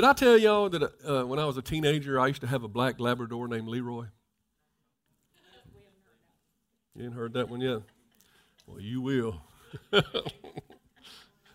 [0.00, 2.62] Did I tell y'all that uh, when I was a teenager, I used to have
[2.62, 4.06] a black Labrador named Leroy?
[6.96, 7.82] You ain't heard that one yet?
[8.66, 9.42] Well, you will.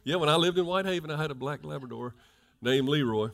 [0.03, 2.13] yeah, when I lived in Whitehaven, I had a black Labrador
[2.61, 3.29] named Leroy.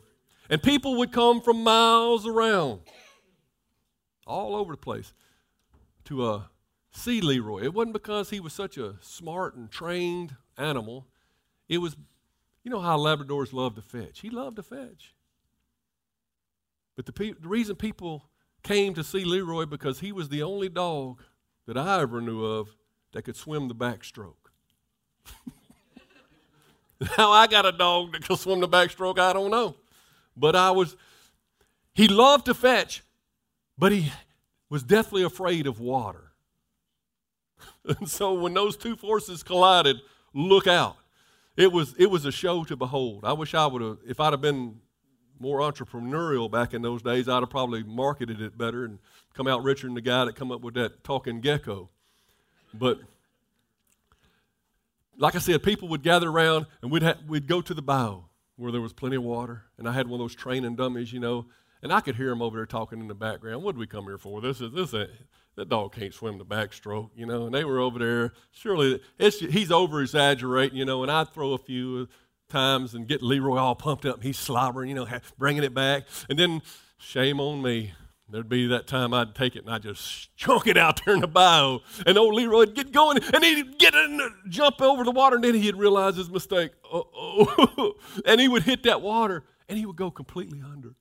[0.50, 2.80] And people would come from miles around,
[4.26, 5.12] all over the place,
[6.06, 6.42] to uh,
[6.92, 7.64] see Leroy.
[7.64, 11.06] It wasn't because he was such a smart and trained animal.
[11.68, 11.98] It was,
[12.64, 14.20] you know how Labradors love to fetch.
[14.20, 15.14] He loved to fetch.
[16.96, 18.30] But the, pe- the reason people
[18.64, 21.22] came to see Leroy because he was the only dog
[21.66, 22.76] that I ever knew of
[23.14, 24.36] that could swim the backstroke.
[27.16, 29.76] How I got a dog that could swim the backstroke, I don't know.
[30.38, 30.96] But I was,
[31.94, 33.04] he loved to fetch,
[33.78, 34.12] but he
[34.70, 36.26] was deathly afraid of water.
[37.84, 39.98] And so when those two forces collided,
[40.36, 40.98] look out.
[41.58, 43.26] It was, it was a show to behold.
[43.26, 44.80] I wish I would have, if I'd have been
[45.40, 49.00] more entrepreneurial back in those days, I'd have probably marketed it better and
[49.34, 51.90] come out richer than the guy that come up with that talking gecko.
[52.74, 53.00] But
[55.18, 58.26] like I said, people would gather around and we'd, ha- we'd go to the bow
[58.56, 59.64] where there was plenty of water.
[59.78, 61.48] And I had one of those training dummies, you know,
[61.82, 63.64] and I could hear them over there talking in the background.
[63.64, 64.40] What did we come here for?
[64.40, 64.94] This is this.
[64.94, 65.08] Is,
[65.56, 67.46] that dog can't swim the backstroke, you know.
[67.46, 68.34] And they were over there.
[68.52, 71.04] Surely he's over exaggerating, you know.
[71.04, 72.08] And I'd throw a few
[72.50, 74.24] times and get Leroy all pumped up.
[74.24, 75.08] He's slobbering, you know,
[75.38, 76.04] bringing it back.
[76.30, 76.62] And then
[76.98, 77.94] shame on me.
[78.30, 81.20] There'd be that time I'd take it and I'd just chunk it out there in
[81.20, 81.80] the bayou.
[82.06, 85.56] And old Leroy'd get going and he'd get in, jump over the water and then
[85.56, 86.72] he'd realize his mistake.
[86.86, 87.96] Uh-oh.
[88.26, 90.96] and he would hit that water and he would go completely under.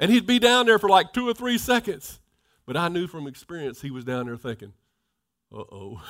[0.00, 2.20] And he'd be down there for like two or three seconds.
[2.66, 4.72] But I knew from experience he was down there thinking,
[5.54, 6.02] uh oh.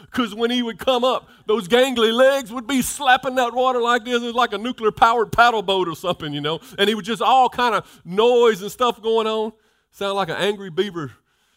[0.00, 4.04] Because when he would come up, those gangly legs would be slapping that water like
[4.04, 4.20] this.
[4.20, 6.60] It was like a nuclear powered paddle boat or something, you know.
[6.78, 9.52] And he was just all kind of noise and stuff going on.
[9.92, 11.12] Sound like an angry beaver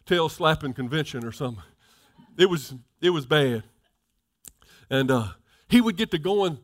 [0.06, 1.64] tail slapping convention or something.
[2.38, 3.64] It was, it was bad.
[4.90, 5.28] And uh,
[5.68, 6.60] he would get to going,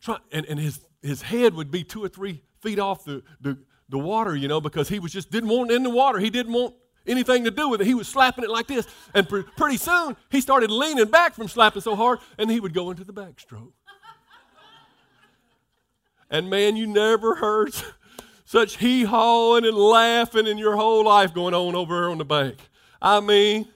[0.00, 3.58] try, and, and his, his head would be two or three feet off the, the,
[3.90, 6.18] the water, you know, because he was just didn't want in the water.
[6.18, 6.74] He didn't want
[7.06, 7.86] anything to do with it.
[7.86, 8.86] He was slapping it like this.
[9.14, 12.72] And pre- pretty soon, he started leaning back from slapping so hard, and he would
[12.72, 13.72] go into the backstroke.
[16.30, 17.74] and man, you never heard
[18.44, 22.56] such hee hawing and laughing in your whole life going on over on the bank.
[23.02, 23.66] I mean,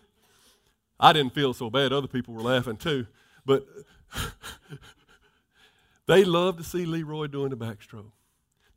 [1.01, 1.93] I didn't feel so bad.
[1.93, 3.07] Other people were laughing too.
[3.45, 3.67] But
[6.07, 8.13] they loved to see Leroy doing the backstroke.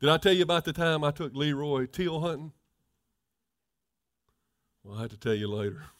[0.00, 2.52] Did I tell you about the time I took Leroy teal hunting?
[4.84, 5.82] Well, I have to tell you later.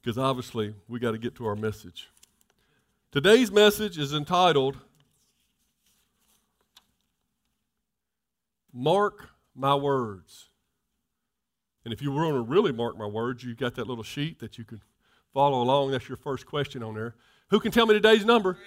[0.00, 2.10] Because obviously, we got to get to our message.
[3.10, 4.76] Today's message is entitled
[8.70, 10.50] Mark My Words.
[11.86, 14.58] And if you want to really mark my words, you got that little sheet that
[14.58, 14.82] you can
[15.32, 15.92] follow along.
[15.92, 17.14] That's your first question on there.
[17.48, 18.58] Who can tell me today's number?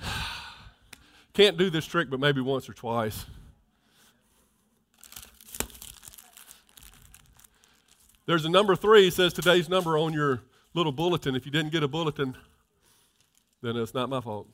[1.36, 3.26] Can't do this trick, but maybe once or twice.
[8.24, 10.40] There's a number three, says today's number on your
[10.72, 11.36] little bulletin.
[11.36, 12.34] If you didn't get a bulletin,
[13.60, 14.48] then it's not my fault.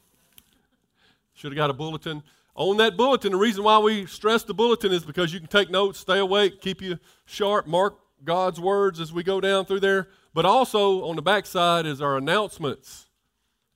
[1.34, 2.20] Should have got a bulletin.
[2.56, 5.70] On that bulletin, the reason why we stress the bulletin is because you can take
[5.70, 10.08] notes, stay awake, keep you sharp, mark God's words as we go down through there.
[10.34, 13.06] But also on the back side is our announcements.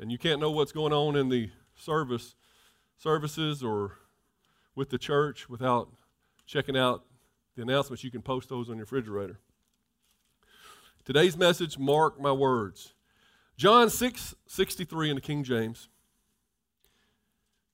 [0.00, 2.34] And you can't know what's going on in the service
[2.96, 3.98] services or
[4.74, 5.88] with the church without
[6.46, 7.04] checking out
[7.56, 8.04] the announcements.
[8.04, 9.38] You can post those on your refrigerator.
[11.04, 12.92] Today's message, mark my words.
[13.56, 15.88] John 6 63 in the King James.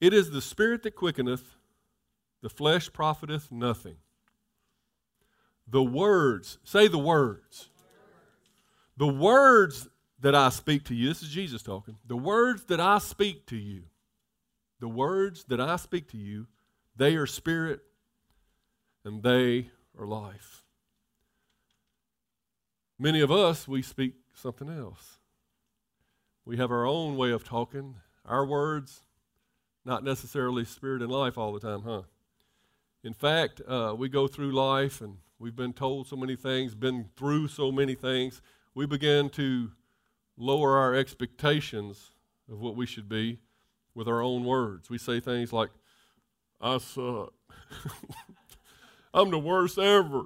[0.00, 1.54] It is the spirit that quickeneth,
[2.42, 3.96] the flesh profiteth nothing.
[5.68, 7.68] The words, say the words.
[8.96, 9.88] The words
[10.20, 11.96] that I speak to you, this is Jesus talking.
[12.06, 13.84] The words that I speak to you,
[14.82, 16.48] the words that I speak to you,
[16.96, 17.82] they are spirit
[19.04, 20.64] and they are life.
[22.98, 25.18] Many of us, we speak something else.
[26.44, 27.94] We have our own way of talking,
[28.26, 29.04] our words,
[29.84, 32.02] not necessarily spirit and life all the time, huh?
[33.04, 37.10] In fact, uh, we go through life and we've been told so many things, been
[37.16, 38.42] through so many things,
[38.74, 39.70] we begin to
[40.36, 42.10] lower our expectations
[42.50, 43.38] of what we should be
[43.94, 44.90] with our own words.
[44.90, 45.70] We say things like,
[46.60, 47.32] I suck.
[49.14, 50.24] I'm the worst ever.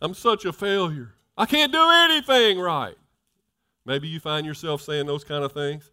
[0.00, 1.14] I'm such a failure.
[1.36, 2.96] I can't do anything right.
[3.84, 5.90] Maybe you find yourself saying those kind of things.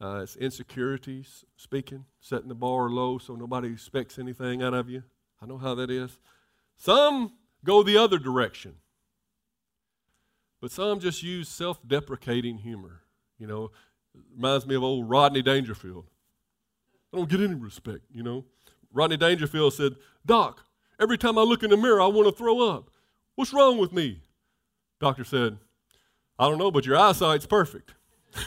[0.00, 5.04] Uh, it's insecurities speaking, setting the bar low so nobody expects anything out of you.
[5.40, 6.18] I know how that is.
[6.76, 7.32] Some
[7.64, 8.74] go the other direction,
[10.60, 13.02] but some just use self deprecating humor.
[13.38, 13.70] You know,
[14.34, 16.06] reminds me of old Rodney Dangerfield.
[17.12, 18.44] I don't get any respect, you know.
[18.92, 20.64] Rodney Dangerfield said, Doc,
[21.00, 22.90] every time I look in the mirror, I want to throw up.
[23.34, 24.20] What's wrong with me?
[25.00, 25.58] Doctor said,
[26.38, 27.94] I don't know, but your eyesight's perfect.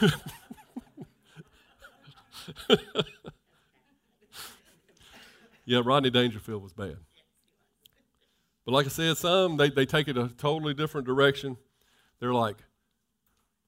[5.64, 6.96] yeah, Rodney Dangerfield was bad.
[8.64, 11.56] But like I said, some they, they take it a totally different direction.
[12.18, 12.56] They're like,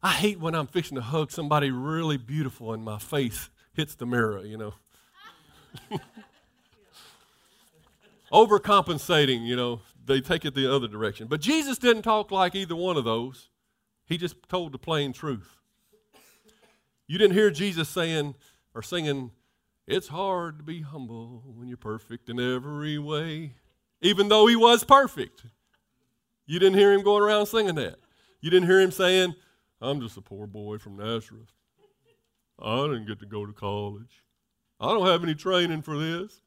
[0.03, 4.07] I hate when I'm fixing to hug somebody really beautiful and my face hits the
[4.07, 4.75] mirror, you know.
[8.33, 11.27] Overcompensating, you know, they take it the other direction.
[11.27, 13.49] But Jesus didn't talk like either one of those.
[14.07, 15.57] He just told the plain truth.
[17.07, 18.35] You didn't hear Jesus saying
[18.75, 19.33] or singing,
[19.87, 23.55] It's hard to be humble when you're perfect in every way,
[24.01, 25.45] even though he was perfect.
[26.47, 27.97] You didn't hear him going around singing that.
[28.41, 29.35] You didn't hear him saying,
[29.81, 31.53] I'm just a poor boy from Nazareth.
[32.61, 34.25] I didn't get to go to college.
[34.81, 36.41] I don't have any training for this.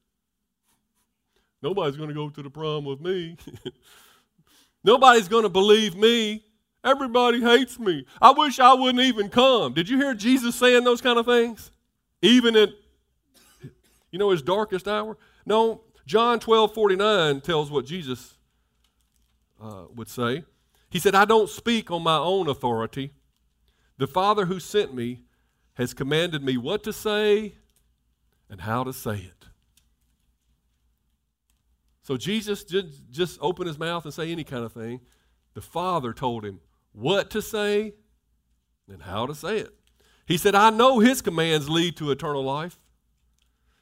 [1.62, 3.38] Nobody's going to go to the prom with me.
[4.84, 6.44] Nobody's going to believe me.
[6.84, 8.06] Everybody hates me.
[8.22, 9.74] I wish I wouldn't even come.
[9.74, 11.72] Did you hear Jesus saying those kind of things?
[12.22, 12.70] Even at,
[14.12, 15.18] you know, his darkest hour?
[15.46, 18.34] No, John 12 49 tells what Jesus
[19.62, 20.44] uh, would say.
[20.90, 23.14] He said, I don't speak on my own authority.
[24.02, 25.20] The Father who sent me
[25.76, 27.54] has commanded me what to say
[28.50, 29.46] and how to say it.
[32.02, 35.02] So Jesus didn't just open his mouth and say any kind of thing.
[35.54, 36.62] The Father told him
[36.94, 37.94] what to say
[38.92, 39.76] and how to say it.
[40.26, 42.80] He said, I know his commands lead to eternal life.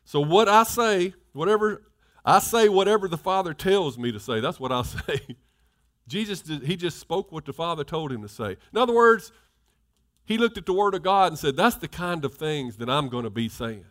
[0.03, 1.83] So what I say, whatever
[2.25, 4.41] I say whatever the Father tells me to say.
[4.41, 5.37] That's what I say.
[6.09, 8.57] Jesus did, he just spoke what the Father told him to say.
[8.73, 9.31] In other words,
[10.29, 12.87] he looked at the Word of God and said, That's the kind of things that
[12.87, 13.85] I'm going to be saying.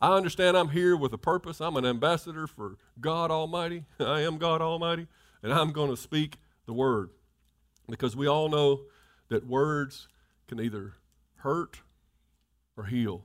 [0.00, 1.60] I understand I'm here with a purpose.
[1.60, 3.84] I'm an ambassador for God Almighty.
[4.00, 5.06] I am God Almighty,
[5.40, 7.10] and I'm going to speak the word.
[7.88, 8.80] Because we all know
[9.28, 10.08] that words
[10.48, 10.94] can either
[11.36, 11.78] hurt
[12.76, 13.24] or heal.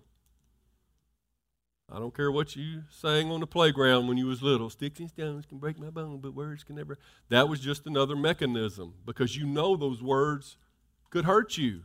[1.91, 4.69] I don't care what you sang on the playground when you was little.
[4.69, 6.99] Sticks and stones can break my bone, but words can never.
[7.29, 10.57] That was just another mechanism because you know those words
[11.09, 11.81] could hurt you.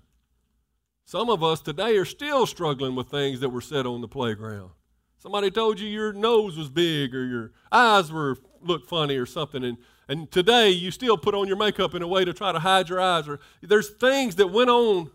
[1.04, 4.70] Some of us today are still struggling with things that were said on the playground.
[5.18, 9.62] Somebody told you your nose was big or your eyes were looked funny or something,
[9.62, 9.78] and,
[10.08, 12.88] and today you still put on your makeup in a way to try to hide
[12.88, 13.28] your eyes.
[13.28, 15.10] Or there's things that went on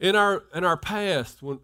[0.00, 1.60] in our in our past when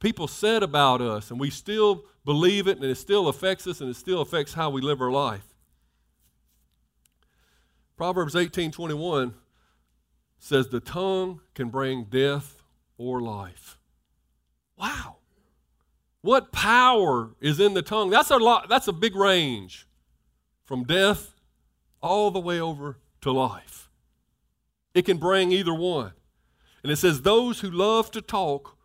[0.00, 3.88] people said about us, and we still believe it, and it still affects us, and
[3.88, 5.54] it still affects how we live our life.
[7.96, 9.34] Proverbs 18:21
[10.42, 12.64] says the tongue can bring death
[12.98, 13.78] or life.
[14.76, 15.18] Wow.
[16.20, 18.10] What power is in the tongue?
[18.10, 19.86] That's a lot, that's a big range
[20.64, 21.34] from death
[22.02, 23.88] all the way over to life.
[24.94, 26.12] It can bring either one.
[26.82, 28.76] And it says, Those who love to talk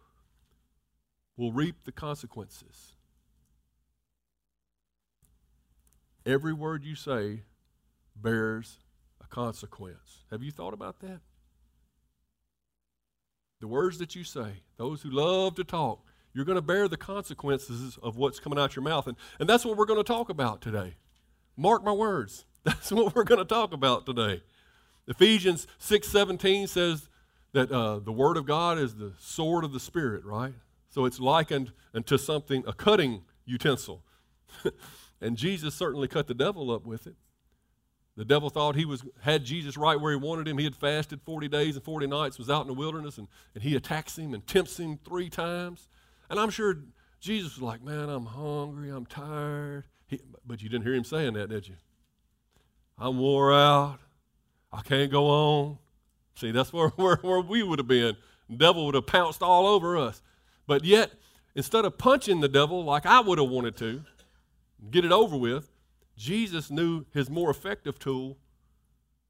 [1.37, 2.93] will reap the consequences.
[6.23, 7.41] Every word you say
[8.15, 8.77] bears
[9.19, 10.23] a consequence.
[10.29, 11.21] Have you thought about that?
[13.59, 16.97] The words that you say, those who love to talk, you're going to bear the
[16.97, 19.07] consequences of what's coming out your mouth.
[19.07, 20.95] And, and that's what we're going to talk about today.
[21.55, 22.45] Mark my words.
[22.63, 24.43] That's what we're going to talk about today.
[25.07, 27.07] Ephesians 6:17 says
[27.53, 30.53] that uh, the Word of God is the sword of the Spirit, right?
[30.89, 34.03] So it's likened unto something, a cutting utensil.
[35.21, 37.15] and Jesus certainly cut the devil up with it.
[38.17, 40.57] The devil thought he was had Jesus right where he wanted him.
[40.57, 43.63] He had fasted 40 days and 40 nights, was out in the wilderness, and, and
[43.63, 45.87] he attacks him and tempts him three times.
[46.27, 46.79] And I'm sure
[47.19, 49.85] Jesus was like, Man, I'm hungry, I'm tired.
[50.07, 51.75] He, but you didn't hear him saying that, did you?
[52.97, 53.99] I'm wore out.
[54.73, 55.77] I can't go on.
[56.35, 58.17] See, that's where, where, where we would have been.
[58.49, 60.23] The devil would have pounced all over us.
[60.65, 61.11] But yet,
[61.53, 64.01] instead of punching the devil like I would have wanted to,
[64.89, 65.69] get it over with,
[66.17, 68.37] Jesus knew his more effective tool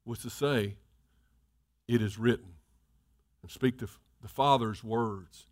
[0.04, 0.76] was to say,
[1.86, 2.54] It is written,
[3.42, 3.88] and speak the,
[4.22, 5.46] the Father's words.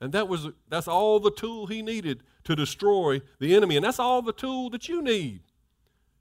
[0.00, 3.76] And that was that's all the tool he needed to destroy the enemy.
[3.76, 5.40] And that's all the tool that you need.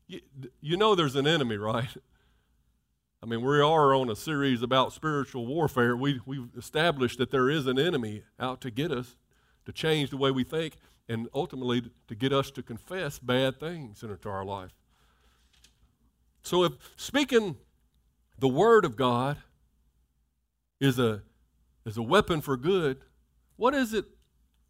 [0.07, 0.21] You,
[0.61, 1.89] you know there's an enemy, right?
[3.23, 5.97] I mean, we are on a series about spiritual warfare.
[5.97, 9.17] We, we've established that there is an enemy out to get us,
[9.65, 10.75] to change the way we think,
[11.07, 14.71] and ultimately to get us to confess bad things into our life.
[16.41, 17.57] So, if speaking
[18.37, 19.37] the Word of God
[20.79, 21.21] is a,
[21.85, 22.97] is a weapon for good,
[23.55, 24.05] what is it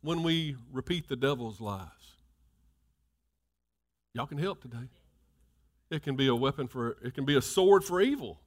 [0.01, 1.89] when we repeat the devil's lies?
[4.13, 4.89] Y'all can help today.
[5.89, 8.39] It can be a weapon for, it can be a sword for evil.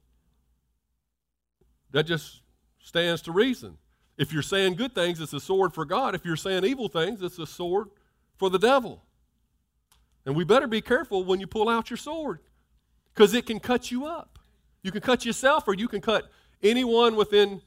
[1.91, 2.41] That just
[2.79, 3.77] stands to reason.
[4.19, 6.13] If you're saying good things, it's a sword for God.
[6.13, 7.87] If you're saying evil things, it's a sword
[8.35, 9.01] for the devil.
[10.25, 12.39] And we better be careful when you pull out your sword
[13.13, 14.37] because it can cut you up.
[14.83, 16.29] You can cut yourself or you can cut
[16.61, 17.61] anyone within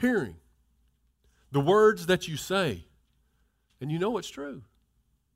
[0.00, 0.36] hearing.
[1.52, 2.86] The words that you say,
[3.78, 4.62] and you know it's true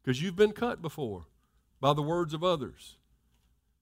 [0.03, 1.27] because you've been cut before
[1.79, 2.97] by the words of others.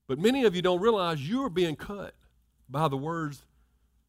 [0.05, 2.13] But many of you don't realize you're being cut
[2.69, 3.45] by the words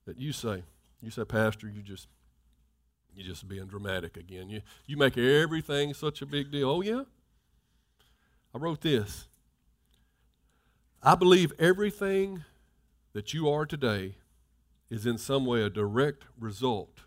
[0.06, 0.64] that you say.
[1.00, 2.08] You say, Pastor, you just
[3.14, 4.48] you're just being dramatic again.
[4.48, 6.70] You you make everything such a big deal.
[6.70, 7.02] Oh yeah?
[8.54, 9.28] I wrote this.
[11.02, 12.44] I believe everything
[13.12, 14.16] that you are today
[14.90, 17.00] is in some way a direct result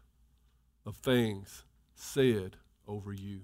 [0.86, 1.64] of things
[1.96, 3.42] said over you.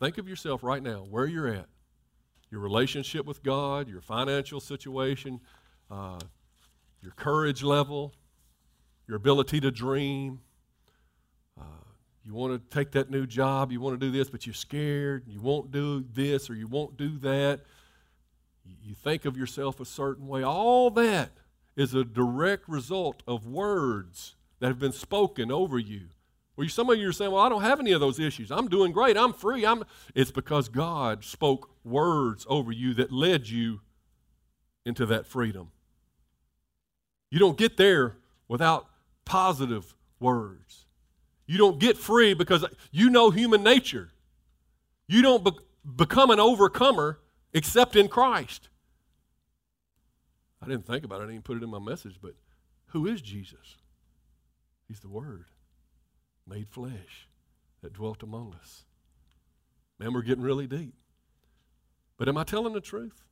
[0.00, 1.66] Think of yourself right now, where you're at
[2.50, 5.40] your relationship with God, your financial situation,
[5.90, 6.18] uh,
[7.00, 8.12] your courage level,
[9.10, 10.38] your ability to dream.
[11.60, 11.64] Uh,
[12.24, 15.24] you want to take that new job, you want to do this, but you're scared,
[15.26, 17.62] you won't do this or you won't do that.
[18.84, 20.44] You think of yourself a certain way.
[20.44, 21.32] All that
[21.74, 26.02] is a direct result of words that have been spoken over you.
[26.54, 28.52] Well, some of you are saying, Well, I don't have any of those issues.
[28.52, 29.16] I'm doing great.
[29.16, 29.66] I'm free.
[29.66, 29.82] I'm...
[30.14, 33.80] It's because God spoke words over you that led you
[34.86, 35.72] into that freedom.
[37.30, 38.89] You don't get there without
[39.30, 40.86] positive words.
[41.46, 44.08] You don't get free because you know human nature.
[45.06, 45.56] You don't be-
[45.96, 47.20] become an overcomer
[47.52, 48.68] except in Christ.
[50.60, 52.34] I didn't think about it, I didn't even put it in my message, but
[52.86, 53.76] who is Jesus?
[54.88, 55.44] He's the Word
[56.44, 57.28] made flesh
[57.82, 58.82] that dwelt among us.
[60.00, 60.94] Man, we're getting really deep.
[62.18, 63.22] But am I telling the truth?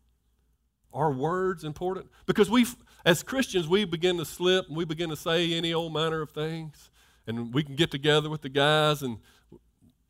[0.92, 2.06] Are words important?
[2.24, 2.66] Because we,
[3.08, 6.28] as Christians, we begin to slip and we begin to say any old manner of
[6.28, 6.90] things.
[7.26, 9.16] And we can get together with the guys and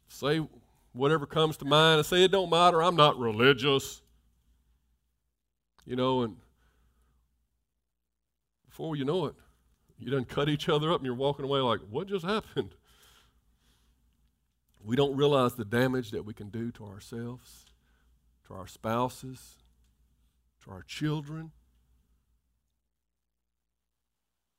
[0.08, 0.44] say
[0.92, 4.02] whatever comes to mind and say, it don't matter, I'm not religious.
[5.86, 6.38] You know, and
[8.68, 9.36] before you know it,
[9.96, 12.74] you done cut each other up and you're walking away like, what just happened?
[14.84, 17.66] We don't realize the damage that we can do to ourselves,
[18.48, 19.58] to our spouses,
[20.64, 21.52] to our children,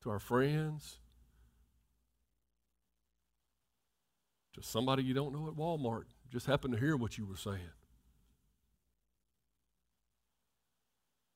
[0.03, 0.99] to our friends,
[4.53, 7.59] to somebody you don't know at Walmart just happened to hear what you were saying.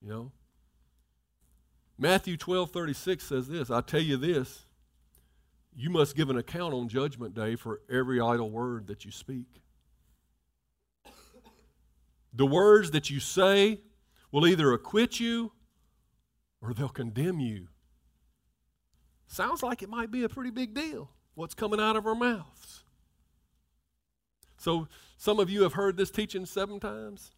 [0.02, 0.32] You know?
[1.98, 4.66] Matthew 12 36 says this I tell you this,
[5.76, 9.62] you must give an account on Judgment Day for every idle word that you speak.
[12.34, 13.82] The words that you say
[14.32, 15.52] will either acquit you
[16.62, 17.68] or they'll condemn you.
[19.34, 22.84] Sounds like it might be a pretty big deal, what's coming out of our mouths.
[24.58, 24.88] So,
[25.18, 27.32] some of you have heard this teaching seven times,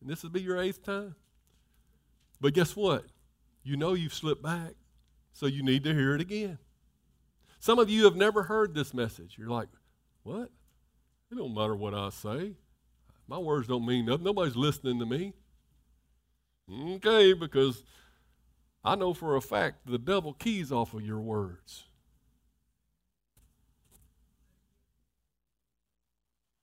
[0.00, 1.16] and this will be your eighth time.
[2.40, 3.04] But guess what?
[3.62, 4.72] You know you've slipped back,
[5.34, 6.56] so you need to hear it again.
[7.60, 9.34] Some of you have never heard this message.
[9.36, 9.68] You're like,
[10.22, 10.50] what?
[11.30, 12.54] It don't matter what I say.
[13.28, 14.24] My words don't mean nothing.
[14.24, 15.34] Nobody's listening to me.
[16.72, 17.84] Okay, because
[18.84, 21.84] I know for a fact the devil keys off of your words.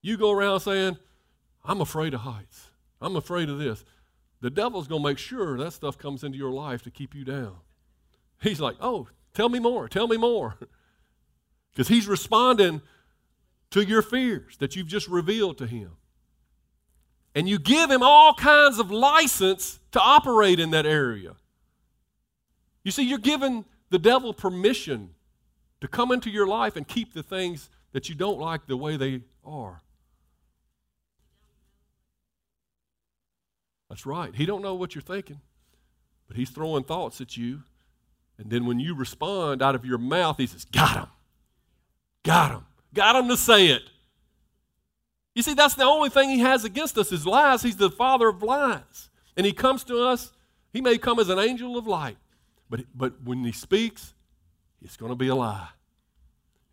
[0.01, 0.97] You go around saying,
[1.63, 2.69] I'm afraid of heights.
[2.99, 3.83] I'm afraid of this.
[4.41, 7.23] The devil's going to make sure that stuff comes into your life to keep you
[7.23, 7.57] down.
[8.41, 10.57] He's like, oh, tell me more, tell me more.
[11.73, 12.81] Because he's responding
[13.69, 15.91] to your fears that you've just revealed to him.
[17.33, 21.35] And you give him all kinds of license to operate in that area.
[22.83, 25.13] You see, you're giving the devil permission
[25.81, 28.97] to come into your life and keep the things that you don't like the way
[28.97, 29.81] they are.
[33.89, 34.33] That's right.
[34.33, 35.41] He don't know what you're thinking,
[36.27, 37.63] but he's throwing thoughts at you.
[38.37, 41.07] And then when you respond out of your mouth, he says, "Got him.
[42.23, 42.65] Got him.
[42.93, 43.83] Got him to say it."
[45.35, 47.61] You see, that's the only thing he has against us is lies.
[47.61, 49.09] He's the father of lies.
[49.37, 50.31] And he comes to us,
[50.73, 52.17] he may come as an angel of light,
[52.71, 54.15] but, but when he speaks,
[54.81, 55.69] it's going to be a lie.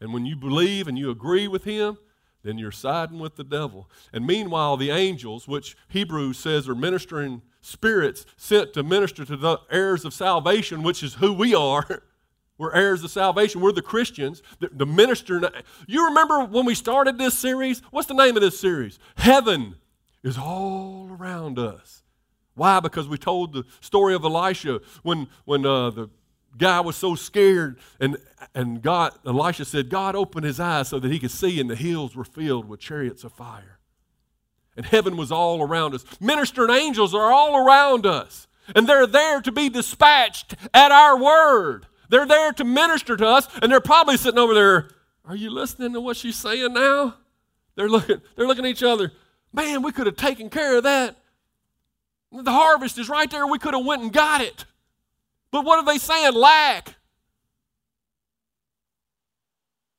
[0.00, 1.98] And when you believe and you agree with him,
[2.44, 3.90] then you're siding with the devil.
[4.12, 9.58] And meanwhile, the angels, which Hebrews says are ministering spirits sent to minister to the
[9.70, 12.04] heirs of salvation, which is who we are,
[12.58, 13.60] We're heirs of salvation.
[13.60, 14.42] We're the Christians.
[14.58, 15.40] The, the minister.
[15.86, 17.80] You remember when we started this series?
[17.92, 18.98] What's the name of this series?
[19.16, 19.76] Heaven
[20.24, 22.02] is all around us.
[22.58, 22.80] Why?
[22.80, 26.10] Because we told the story of Elisha when, when uh, the
[26.56, 28.16] guy was so scared and,
[28.54, 31.76] and God, Elisha said, God opened his eyes so that he could see, and the
[31.76, 33.78] hills were filled with chariots of fire.
[34.76, 36.04] And heaven was all around us.
[36.20, 41.86] Ministering angels are all around us, and they're there to be dispatched at our word.
[42.08, 44.90] They're there to minister to us, and they're probably sitting over there.
[45.24, 47.16] Are you listening to what she's saying now?
[47.74, 49.12] They're looking, they're looking at each other.
[49.52, 51.16] Man, we could have taken care of that.
[52.30, 53.46] The harvest is right there.
[53.46, 54.64] We could have went and got it.
[55.50, 56.34] But what are they saying?
[56.34, 56.96] Lack.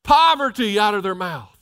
[0.04, 1.56] Poverty out of their mouth.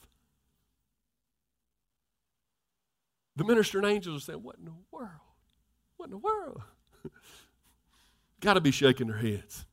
[3.36, 5.10] The ministering angels are saying, What in the world?
[5.96, 6.62] What in the world?
[8.42, 9.66] Got to be shaking their heads.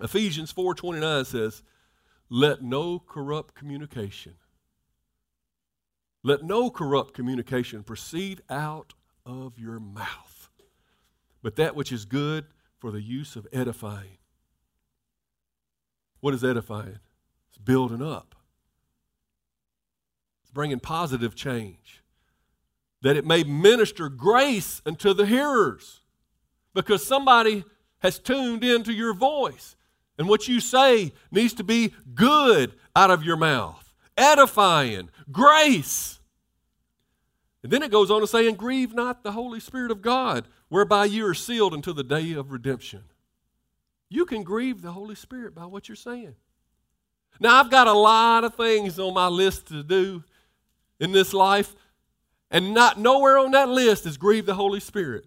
[0.00, 1.62] Ephesians 4:29 says,
[2.28, 4.34] "Let no corrupt communication
[6.26, 8.94] let no corrupt communication proceed out
[9.26, 10.48] of your mouth,
[11.42, 12.46] but that which is good
[12.78, 14.16] for the use of edifying."
[16.20, 17.00] What is edifying?
[17.48, 18.34] It's building up.
[20.42, 22.02] It's bringing positive change.
[23.02, 26.00] That it may minister grace unto the hearers.
[26.72, 27.64] Because somebody
[27.98, 29.76] has tuned into your voice.
[30.18, 36.20] And what you say needs to be good out of your mouth, edifying, grace.
[37.66, 40.46] And then it goes on to say, and grieve not the Holy Spirit of God,
[40.68, 43.02] whereby you are sealed until the day of redemption.
[44.08, 46.36] You can grieve the Holy Spirit by what you're saying.
[47.40, 50.22] Now, I've got a lot of things on my list to do
[51.00, 51.74] in this life,
[52.52, 55.24] and not nowhere on that list is grieve the Holy Spirit.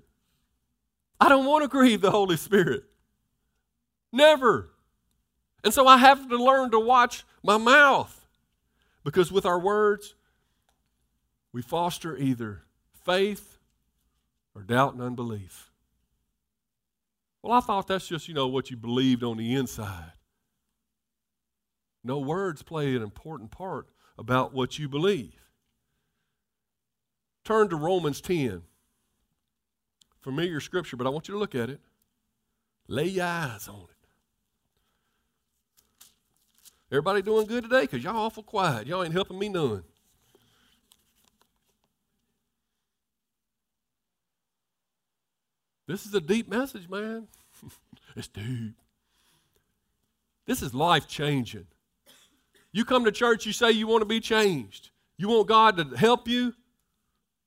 [1.19, 2.85] I don't want to grieve the Holy Spirit.
[4.13, 4.69] Never.
[5.65, 8.25] And so I have to learn to watch my mouth
[9.03, 10.15] because with our words,
[11.51, 12.63] we foster either
[13.05, 13.57] faith
[14.55, 15.71] or doubt and unbelief.
[17.41, 20.11] Well, I thought that's just, you know, what you believed on the inside.
[22.03, 25.33] No, words play an important part about what you believe.
[27.43, 28.61] Turn to Romans 10.
[30.19, 31.79] Familiar scripture, but I want you to look at it.
[32.87, 33.89] Lay your eyes on it.
[36.91, 37.81] Everybody doing good today?
[37.81, 38.87] Because y'all awful quiet.
[38.87, 39.83] Y'all ain't helping me none.
[45.89, 47.25] This is a deep message, man.
[48.15, 48.75] it's deep.
[50.45, 51.65] This is life changing.
[52.71, 54.91] You come to church, you say you want to be changed.
[55.17, 56.53] You want God to help you,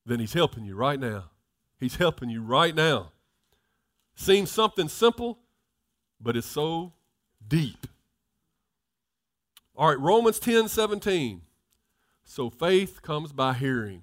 [0.05, 1.27] then He's helping you right now.
[1.79, 3.13] He's helping you right now.
[4.17, 5.39] Seems something simple,
[6.21, 6.95] but it's so
[7.47, 7.87] deep.
[9.77, 11.43] All right, Romans 10 17.
[12.25, 14.03] So faith comes by hearing,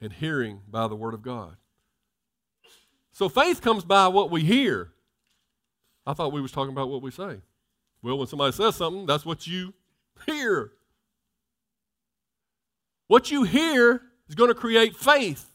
[0.00, 1.56] and hearing by the Word of God.
[3.16, 4.90] So faith comes by what we hear.
[6.06, 7.38] I thought we was talking about what we say.
[8.02, 9.72] Well, when somebody says something, that's what you
[10.26, 10.72] hear.
[13.06, 15.50] What you hear is going to create faith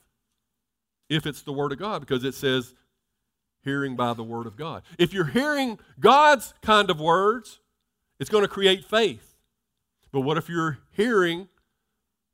[1.08, 2.74] if it's the Word of God, because it says
[3.64, 4.82] hearing by the Word of God.
[4.98, 7.60] If you're hearing God's kind of words,
[8.20, 9.36] it's going to create faith.
[10.12, 11.48] But what if you're hearing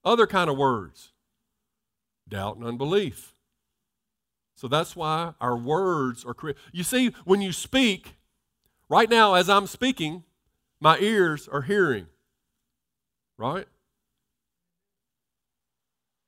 [0.05, 1.11] other kind of words?
[2.29, 3.33] Doubt and unbelief.
[4.57, 6.59] So that's why our words are created.
[6.73, 8.15] You see, when you speak,
[8.89, 10.23] right now as I'm speaking,
[10.79, 12.07] my ears are hearing.
[13.37, 13.67] Right?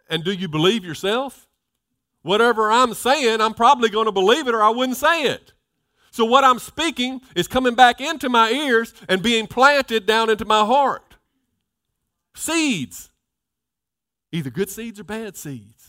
[0.07, 1.47] And do you believe yourself?
[2.21, 5.53] Whatever I'm saying, I'm probably going to believe it or I wouldn't say it.
[6.11, 10.45] So, what I'm speaking is coming back into my ears and being planted down into
[10.45, 11.15] my heart.
[12.35, 13.09] Seeds,
[14.31, 15.88] either good seeds or bad seeds.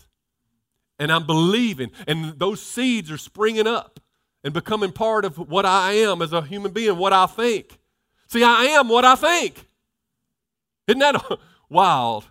[1.00, 3.98] And I'm believing, and those seeds are springing up
[4.44, 7.78] and becoming part of what I am as a human being, what I think.
[8.28, 9.66] See, I am what I think.
[10.86, 11.38] Isn't that
[11.70, 12.26] wild?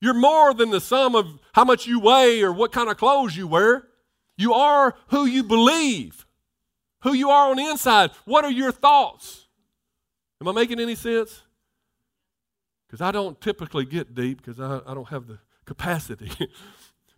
[0.00, 3.34] You're more than the sum of how much you weigh or what kind of clothes
[3.34, 3.88] you wear.
[4.36, 6.26] You are who you believe,
[7.00, 8.10] who you are on the inside.
[8.26, 9.46] What are your thoughts?
[10.40, 11.42] Am I making any sense?
[12.86, 16.30] Because I don't typically get deep because I, I don't have the capacity.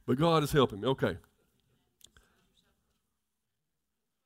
[0.07, 0.89] but God is helping me.
[0.89, 1.17] Okay.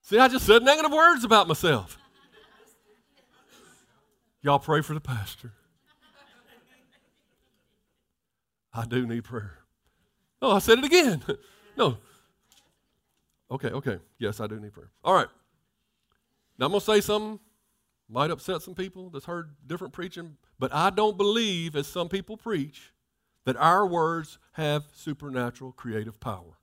[0.03, 1.97] See, I just said negative words about myself.
[4.43, 5.53] Y'all pray for the pastor.
[8.73, 9.59] I do need prayer.
[10.41, 11.23] Oh, I said it again.
[11.77, 11.97] No.
[13.51, 14.01] Okay, okay.
[14.19, 14.91] Yes, I do need prayer.
[15.03, 15.29] All right.
[16.59, 17.39] Now I'm going to say something
[18.07, 22.37] might upset some people that's heard different preaching, but I don't believe, as some people
[22.37, 22.93] preach,
[23.47, 26.59] that our words have supernatural creative power.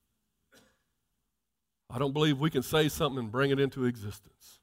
[1.90, 4.60] I don't believe we can say something and bring it into existence.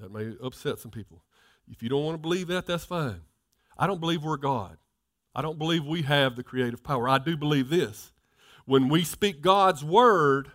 [0.00, 1.22] That may upset some people.
[1.70, 3.20] If you don't want to believe that, that's fine.
[3.76, 4.78] I don't believe we're God.
[5.34, 7.08] I don't believe we have the creative power.
[7.08, 8.12] I do believe this.
[8.64, 10.50] When we speak God's word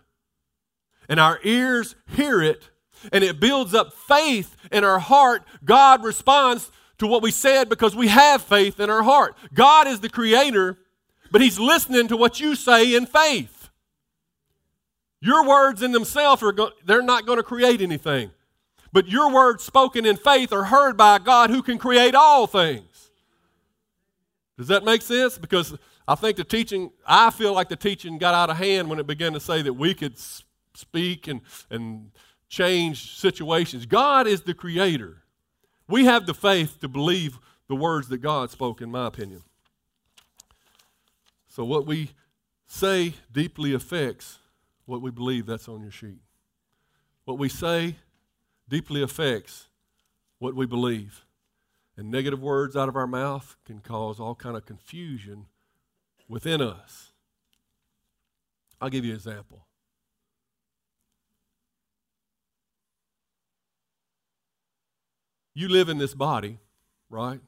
[1.07, 2.69] and our ears hear it
[3.11, 7.95] and it builds up faith in our heart, God responds to what we said because
[7.95, 9.35] we have faith in our heart.
[9.53, 10.77] God is the creator,
[11.31, 13.69] but He's listening to what you say in faith.
[15.19, 18.31] Your words in themselves are go- they're not going to create anything.
[18.91, 23.09] But your words spoken in faith are heard by God who can create all things.
[24.57, 25.37] Does that make sense?
[25.39, 25.75] Because
[26.07, 29.07] I think the teaching, I feel like the teaching got out of hand when it
[29.07, 30.17] began to say that we could
[30.75, 32.11] speak and, and
[32.49, 33.87] change situations.
[33.87, 35.22] God is the creator.
[35.87, 39.43] We have the faith to believe the words that God spoke, in my opinion.
[41.47, 42.11] So, what we
[42.65, 44.39] say deeply affects
[44.85, 46.19] what we believe that's on your sheet.
[47.25, 47.95] What we say
[48.67, 49.67] deeply affects
[50.39, 51.25] what we believe.
[51.95, 55.45] And negative words out of our mouth can cause all kind of confusion
[56.27, 57.11] within us.
[58.81, 59.67] I'll give you an example.
[65.53, 66.59] You live in this body,
[67.09, 67.39] right?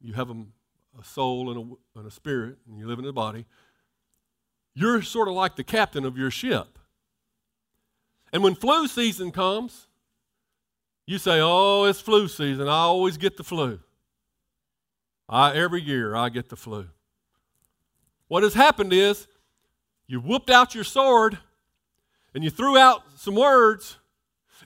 [0.00, 0.44] You have a,
[0.98, 3.46] a soul and a, and a spirit, and you live in the body.
[4.74, 6.78] You're sort of like the captain of your ship.
[8.32, 9.86] And when flu season comes,
[11.06, 12.68] you say, Oh, it's flu season.
[12.68, 13.80] I always get the flu.
[15.28, 16.88] I, every year I get the flu.
[18.28, 19.26] What has happened is
[20.06, 21.38] you whooped out your sword
[22.34, 23.96] and you threw out some words,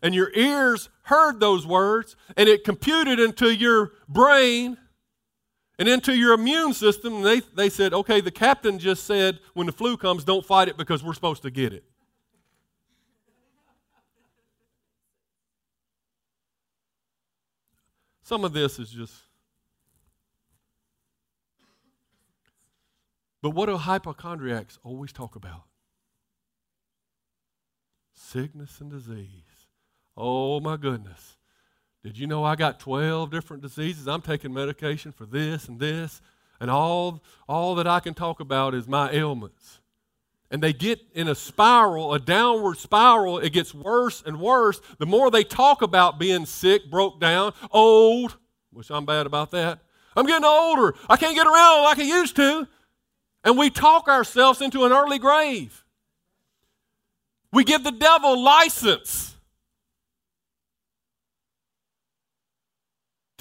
[0.00, 4.78] and your ears heard those words, and it computed into your brain
[5.78, 7.16] and into your immune system.
[7.16, 10.68] And they, they said, okay, the captain just said, when the flu comes, don't fight
[10.68, 11.84] it because we're supposed to get it.
[18.22, 19.14] Some of this is just.
[23.42, 25.64] But what do hypochondriacs always talk about?
[28.14, 29.61] Sickness and disease.
[30.16, 31.36] Oh my goodness.
[32.02, 34.08] Did you know I got 12 different diseases?
[34.08, 36.20] I'm taking medication for this and this,
[36.60, 39.80] and all, all that I can talk about is my ailments.
[40.50, 43.38] And they get in a spiral, a downward spiral.
[43.38, 44.82] It gets worse and worse.
[44.98, 48.36] The more they talk about being sick, broke down, old,
[48.70, 49.78] which I'm bad about that.
[50.14, 50.94] I'm getting older.
[51.08, 52.68] I can't get around like I used to.
[53.44, 55.84] And we talk ourselves into an early grave.
[57.50, 59.31] We give the devil license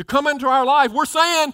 [0.02, 0.92] to come into our life.
[0.92, 1.54] We're saying,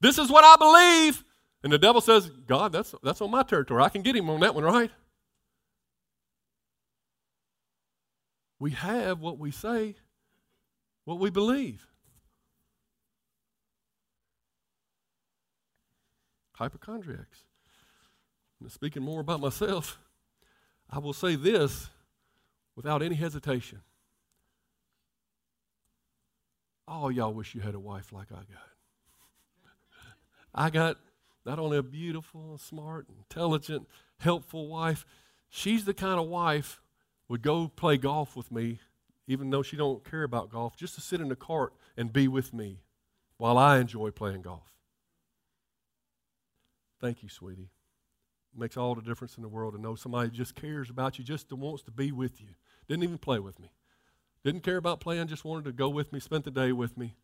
[0.00, 1.24] This is what I believe.
[1.64, 3.82] And the devil says, God, that's, that's on my territory.
[3.82, 4.92] I can get him on that one, right?
[8.60, 9.96] We have what we say,
[11.04, 11.84] what we believe.
[16.54, 17.38] Hypochondriacs.
[18.68, 19.98] Speaking more about myself,
[20.88, 21.88] I will say this
[22.76, 23.80] without any hesitation.
[26.90, 28.68] Oh, y'all wish you had a wife like I got.
[30.54, 30.96] I got
[31.44, 33.86] not only a beautiful, smart, intelligent,
[34.18, 35.04] helpful wife,
[35.50, 36.80] she's the kind of wife
[37.28, 38.80] would go play golf with me,
[39.26, 42.26] even though she don't care about golf, just to sit in the cart and be
[42.26, 42.80] with me
[43.36, 44.72] while I enjoy playing golf.
[47.00, 47.70] Thank you, sweetie.
[48.56, 51.52] Makes all the difference in the world to know somebody just cares about you, just
[51.52, 52.48] wants to be with you.
[52.88, 53.68] Didn't even play with me.
[54.44, 57.14] Didn't care about playing, just wanted to go with me, spent the day with me.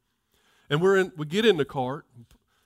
[0.68, 2.06] And we're in, we get in the cart,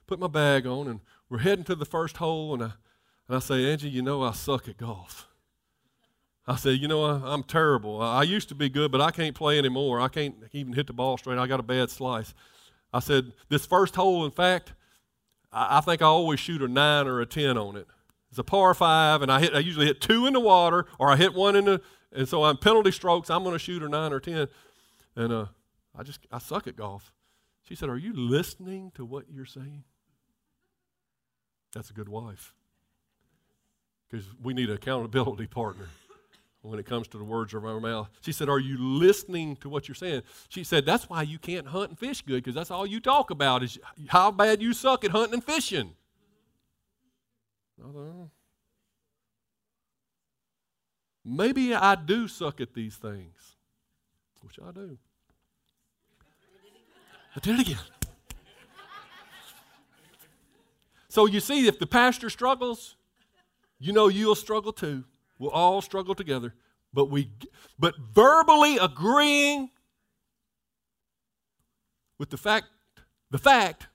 [0.07, 2.55] put my bag on, and we're heading to the first hole.
[2.55, 2.73] And I,
[3.27, 5.29] and I say, Angie, you know I suck at golf.
[6.47, 8.01] I said, you know, I, am terrible.
[8.01, 10.01] I, I used to be good, but I can't play anymore.
[10.01, 11.39] I can't even hit the ball straight.
[11.39, 12.33] I got a bad slice.
[12.93, 14.73] I said, this first hole, in fact,
[15.53, 17.87] I, I think I always shoot a nine or a ten on it.
[18.31, 19.55] It's a par five, and I hit.
[19.55, 21.81] I usually hit two in the water, or I hit one in the.
[22.13, 24.49] And so on penalty strokes, I'm going to shoot a nine or ten,
[25.15, 25.47] and uh,
[25.97, 27.13] I just I suck at golf.
[27.63, 29.85] She said, "Are you listening to what you're saying?"
[31.75, 32.55] That's a good wife,
[34.09, 35.89] because we need an accountability partner
[36.63, 38.09] when it comes to the words of our mouth.
[38.21, 40.23] She said, Are you listening to what you're saying?
[40.49, 43.31] She said, That's why you can't hunt and fish good, because that's all you talk
[43.31, 45.95] about is how bad you suck at hunting and fishing.
[51.29, 53.57] Maybe I do suck at these things,
[54.41, 54.97] which I do.
[57.37, 57.85] I did it again.
[61.11, 62.97] So you see, if the pastor struggles,
[63.79, 65.05] you know you'll struggle too.
[65.39, 66.55] We'll all struggle together.
[66.95, 67.31] But we
[67.79, 69.71] but verbally agreeing
[72.19, 72.67] with the fact
[73.31, 73.89] the fact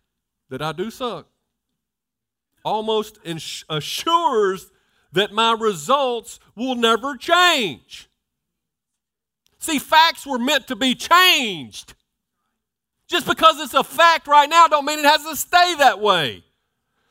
[0.49, 1.27] that I do suck
[2.63, 3.17] almost
[3.69, 4.71] assures
[5.13, 8.09] that my results will never change.
[9.59, 11.93] See, facts were meant to be changed.
[13.07, 16.43] Just because it's a fact right now don't mean it has to stay that way.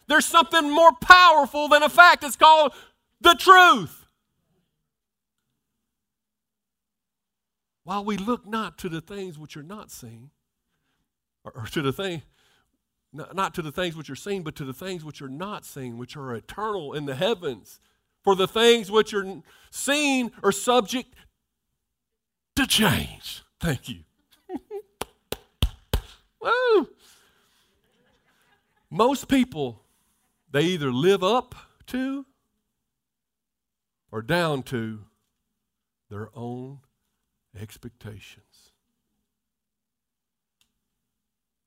[0.09, 2.25] There's something more powerful than a fact.
[2.25, 2.73] It's called
[3.21, 4.05] the truth.
[7.85, 10.31] While we look not to the things which are not seen,
[11.45, 12.23] or, or to the thing,
[13.13, 15.65] not, not to the things which are seen, but to the things which are not
[15.65, 17.81] seen, which are eternal in the heavens.
[18.23, 21.15] For the things which are seen are subject
[22.57, 23.43] to change.
[23.61, 24.01] Thank you.
[26.41, 26.89] Woo!
[28.91, 29.83] Most people,
[30.51, 31.55] they either live up
[31.89, 32.27] to
[34.11, 35.01] or down to
[36.11, 36.81] their own
[37.59, 38.73] expectations.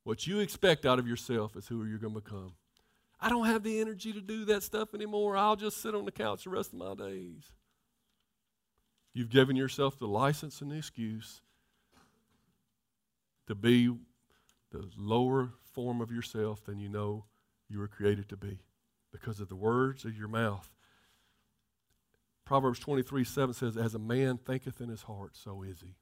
[0.04, 2.54] What you expect out of yourself is who you're going to become.
[3.20, 5.38] I don't have the energy to do that stuff anymore.
[5.38, 7.44] I'll just sit on the couch the rest of my days.
[9.14, 11.42] You've given yourself the license and the excuse
[13.48, 13.88] to be
[14.72, 17.26] the lower form of yourself than you know
[17.70, 18.60] you were created to be
[19.12, 20.70] because of the words of your mouth.
[22.44, 25.96] Proverbs 23 7 says, As a man thinketh in his heart, so is he.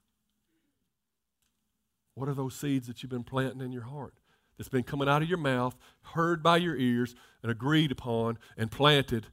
[2.14, 4.14] What are those seeds that you've been planting in your heart?
[4.56, 5.76] That's been coming out of your mouth,
[6.14, 9.26] heard by your ears, and agreed upon and planted.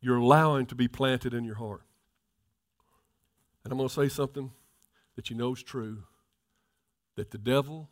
[0.00, 1.82] You're allowing to be planted in your heart.
[3.64, 4.50] And I'm going to say something
[5.16, 6.04] that you know is true
[7.16, 7.90] that the devil,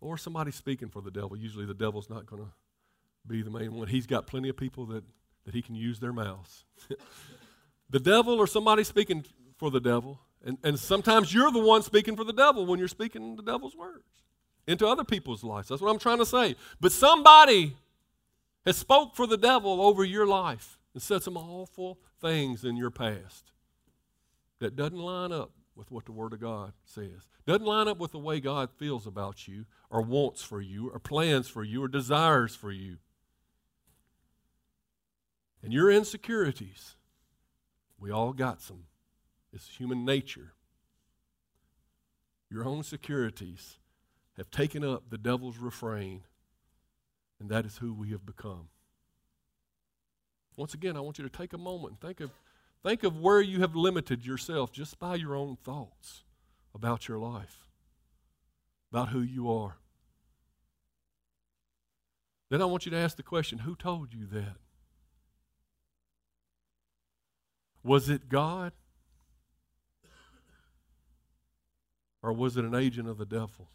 [0.00, 2.50] or somebody speaking for the devil, usually the devil's not going to
[3.26, 3.88] be the main one.
[3.88, 5.02] He's got plenty of people that,
[5.44, 6.64] that he can use their mouths.
[7.90, 9.24] the devil or somebody speaking
[9.56, 12.88] for the devil and, and sometimes you're the one speaking for the devil when you're
[12.88, 14.04] speaking the devil's words
[14.68, 15.68] into other people's lives.
[15.68, 16.54] That's what I'm trying to say.
[16.78, 17.74] But somebody
[18.66, 22.90] has spoke for the devil over your life and said some awful things in your
[22.90, 23.50] past
[24.60, 27.26] that doesn't line up with what the Word of God says.
[27.46, 30.98] Doesn't line up with the way God feels about you or wants for you or
[30.98, 32.98] plans for you or desires for you.
[35.62, 36.94] And your insecurities,
[37.98, 38.84] we all got some.
[39.50, 40.52] It's human nature.
[42.50, 43.78] Your own securities
[44.38, 46.22] have taken up the devil's refrain,
[47.40, 48.68] and that is who we have become.
[50.56, 52.30] Once again, I want you to take a moment and think of,
[52.82, 56.24] think of where you have limited yourself just by your own thoughts
[56.74, 57.68] about your life,
[58.92, 59.76] about who you are.
[62.50, 64.56] Then I want you to ask the question who told you that?
[67.84, 68.72] Was it God?
[72.22, 73.68] Or was it an agent of the devil?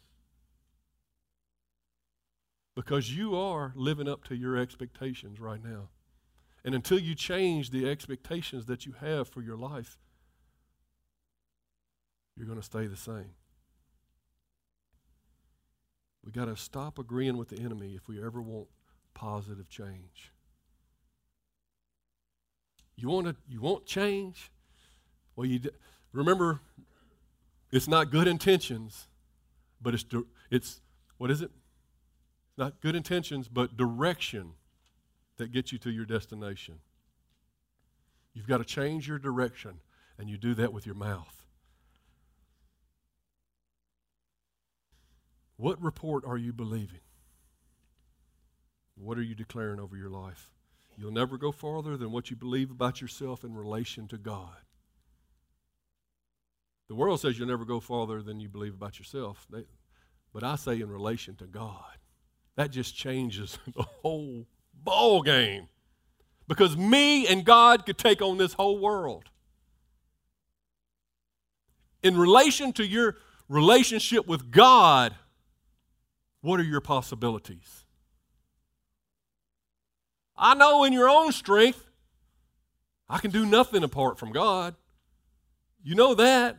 [2.74, 5.88] Because you are living up to your expectations right now.
[6.64, 9.98] And until you change the expectations that you have for your life,
[12.36, 13.34] you're going to stay the same.
[16.24, 18.68] We got to stop agreeing with the enemy if we ever want
[19.12, 20.32] positive change.
[22.96, 24.50] You want to you want change?
[25.36, 25.70] Well, you d-
[26.12, 26.60] remember
[27.70, 29.08] it's not good intentions,
[29.82, 30.04] but it's,
[30.50, 30.80] it's
[31.18, 31.50] what is it?
[32.56, 34.52] Not good intentions, but direction
[35.36, 36.80] that gets you to your destination.
[38.32, 39.80] You've got to change your direction,
[40.18, 41.44] and you do that with your mouth.
[45.56, 47.00] What report are you believing?
[48.96, 50.50] What are you declaring over your life?
[50.96, 54.56] you'll never go farther than what you believe about yourself in relation to God.
[56.88, 59.46] The world says you'll never go farther than you believe about yourself.
[59.50, 59.64] They,
[60.32, 61.98] but I say in relation to God.
[62.56, 65.68] That just changes the whole ball game.
[66.46, 69.24] Because me and God could take on this whole world.
[72.02, 73.16] In relation to your
[73.48, 75.14] relationship with God,
[76.42, 77.84] what are your possibilities?
[80.36, 81.88] I know in your own strength,
[83.08, 84.74] I can do nothing apart from God.
[85.82, 86.58] You know that.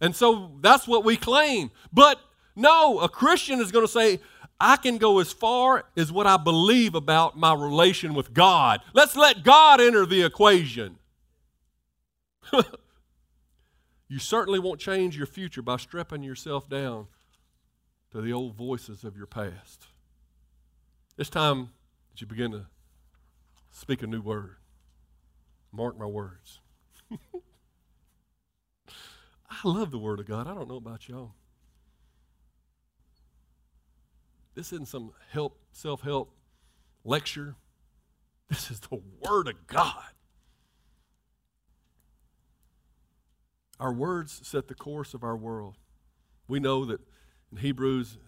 [0.00, 1.70] And so that's what we claim.
[1.92, 2.18] But
[2.56, 4.20] no, a Christian is going to say,
[4.60, 8.80] I can go as far as what I believe about my relation with God.
[8.92, 10.98] Let's let God enter the equation.
[14.08, 17.06] you certainly won't change your future by stripping yourself down
[18.10, 19.86] to the old voices of your past.
[21.16, 21.70] It's time
[22.10, 22.66] that you begin to
[23.70, 24.56] speak a new word.
[25.72, 26.60] Mark my words.
[29.50, 30.46] I love the Word of God.
[30.46, 31.34] I don't know about y'all.
[34.60, 36.34] This isn't some help, self help
[37.02, 37.56] lecture.
[38.50, 40.04] This is the Word of God.
[43.78, 45.76] Our words set the course of our world.
[46.46, 47.00] We know that
[47.50, 48.18] in Hebrews,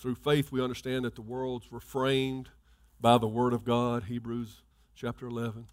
[0.00, 2.48] through faith, we understand that the worlds were framed
[2.98, 4.62] by the Word of God, Hebrews
[4.94, 5.66] chapter 11.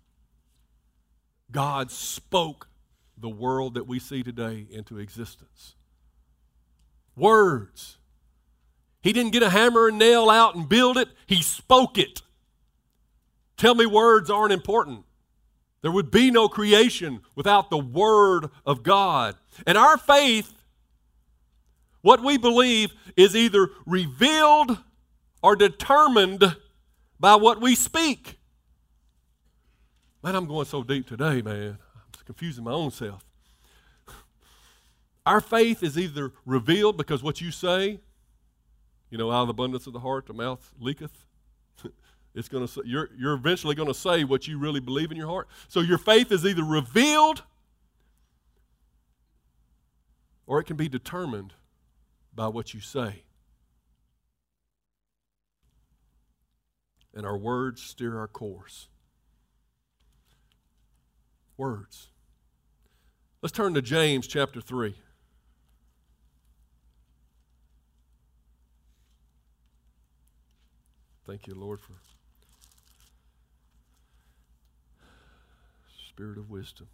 [1.49, 2.67] God spoke
[3.17, 5.75] the world that we see today into existence.
[7.15, 7.99] Words.
[9.01, 12.21] He didn't get a hammer and nail out and build it, he spoke it.
[13.57, 15.05] Tell me words aren't important.
[15.81, 19.35] There would be no creation without the Word of God.
[19.65, 20.53] And our faith,
[22.01, 24.77] what we believe, is either revealed
[25.41, 26.55] or determined
[27.19, 28.39] by what we speak.
[30.23, 31.77] Man, I'm going so deep today, man
[32.21, 33.25] I'm confusing my own self.
[35.25, 37.99] Our faith is either revealed because what you say,
[39.11, 41.11] you know, out of the abundance of the heart, the mouth leaketh.
[42.33, 45.27] it's going to you're you're eventually going to say what you really believe in your
[45.27, 45.47] heart.
[45.67, 47.43] So your faith is either revealed
[50.47, 51.53] or it can be determined
[52.33, 53.23] by what you say.
[57.13, 58.87] And our words steer our course.
[61.57, 62.07] Words.
[63.41, 64.95] Let's turn to James chapter 3.
[71.31, 71.93] Thank you, Lord, for
[76.09, 76.87] spirit of wisdom.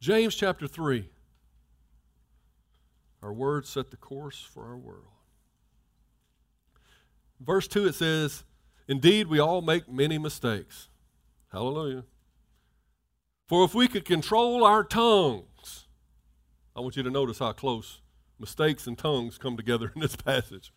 [0.00, 1.08] James chapter 3.
[3.22, 5.04] Our words set the course for our world.
[7.38, 8.42] Verse 2 it says,
[8.88, 10.88] Indeed, we all make many mistakes.
[11.52, 12.02] Hallelujah.
[13.46, 15.86] For if we could control our tongues,
[16.74, 18.00] I want you to notice how close
[18.38, 20.72] mistakes and tongues come together in this passage.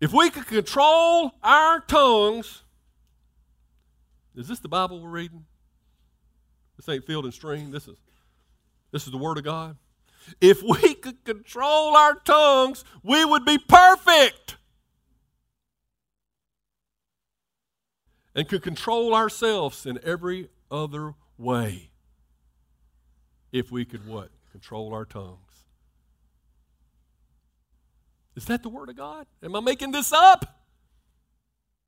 [0.00, 2.62] If we could control our tongues,
[4.36, 5.44] is this the Bible we're reading?
[6.76, 7.72] This ain't field and stream.
[7.72, 7.96] This is
[8.92, 9.76] this is the Word of God.
[10.40, 14.56] If we could control our tongues, we would be perfect.
[18.34, 21.90] And could control ourselves in every other way
[23.50, 24.30] if we could what?
[24.52, 25.47] Control our tongues.
[28.38, 29.26] Is that the Word of God?
[29.42, 30.62] Am I making this up?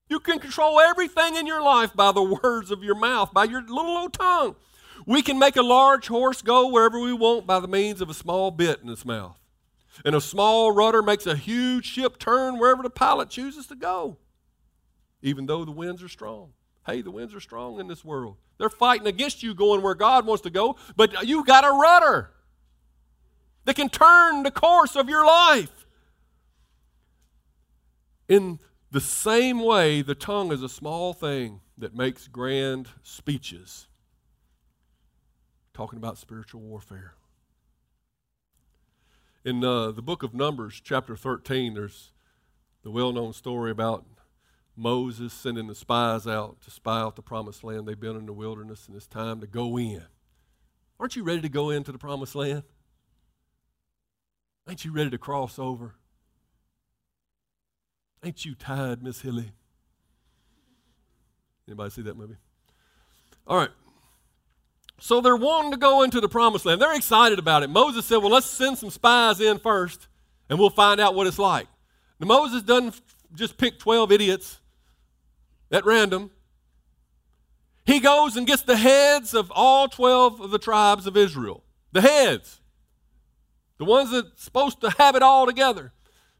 [0.08, 3.60] You can control everything in your life by the words of your mouth, by your
[3.60, 4.56] little old tongue.
[5.06, 8.14] We can make a large horse go wherever we want by the means of a
[8.14, 9.38] small bit in its mouth.
[10.04, 14.16] And a small rudder makes a huge ship turn wherever the pilot chooses to go,
[15.22, 16.50] even though the winds are strong.
[16.84, 18.38] Hey, the winds are strong in this world.
[18.58, 22.32] They're fighting against you going where God wants to go, but you've got a rudder
[23.66, 25.79] that can turn the course of your life.
[28.30, 28.60] In
[28.92, 33.88] the same way, the tongue is a small thing that makes grand speeches.
[35.74, 37.14] Talking about spiritual warfare.
[39.44, 42.12] In uh, the book of Numbers, chapter 13, there's
[42.84, 44.06] the well known story about
[44.76, 47.88] Moses sending the spies out to spy out the promised land.
[47.88, 50.04] They've been in the wilderness and it's time to go in.
[51.00, 52.62] Aren't you ready to go into the promised land?
[54.68, 55.96] Ain't you ready to cross over?
[58.22, 59.52] Ain't you tired, Miss Hilly?
[61.66, 62.36] Anybody see that movie?
[63.46, 63.70] All right.
[64.98, 66.80] So they're wanting to go into the promised land.
[66.80, 67.70] They're excited about it.
[67.70, 70.08] Moses said, Well, let's send some spies in first
[70.50, 71.66] and we'll find out what it's like.
[72.18, 73.00] Now, Moses doesn't
[73.34, 74.60] just pick 12 idiots
[75.70, 76.30] at random.
[77.86, 81.64] He goes and gets the heads of all 12 of the tribes of Israel.
[81.92, 82.60] The heads.
[83.78, 85.92] The ones that's supposed to have it all together.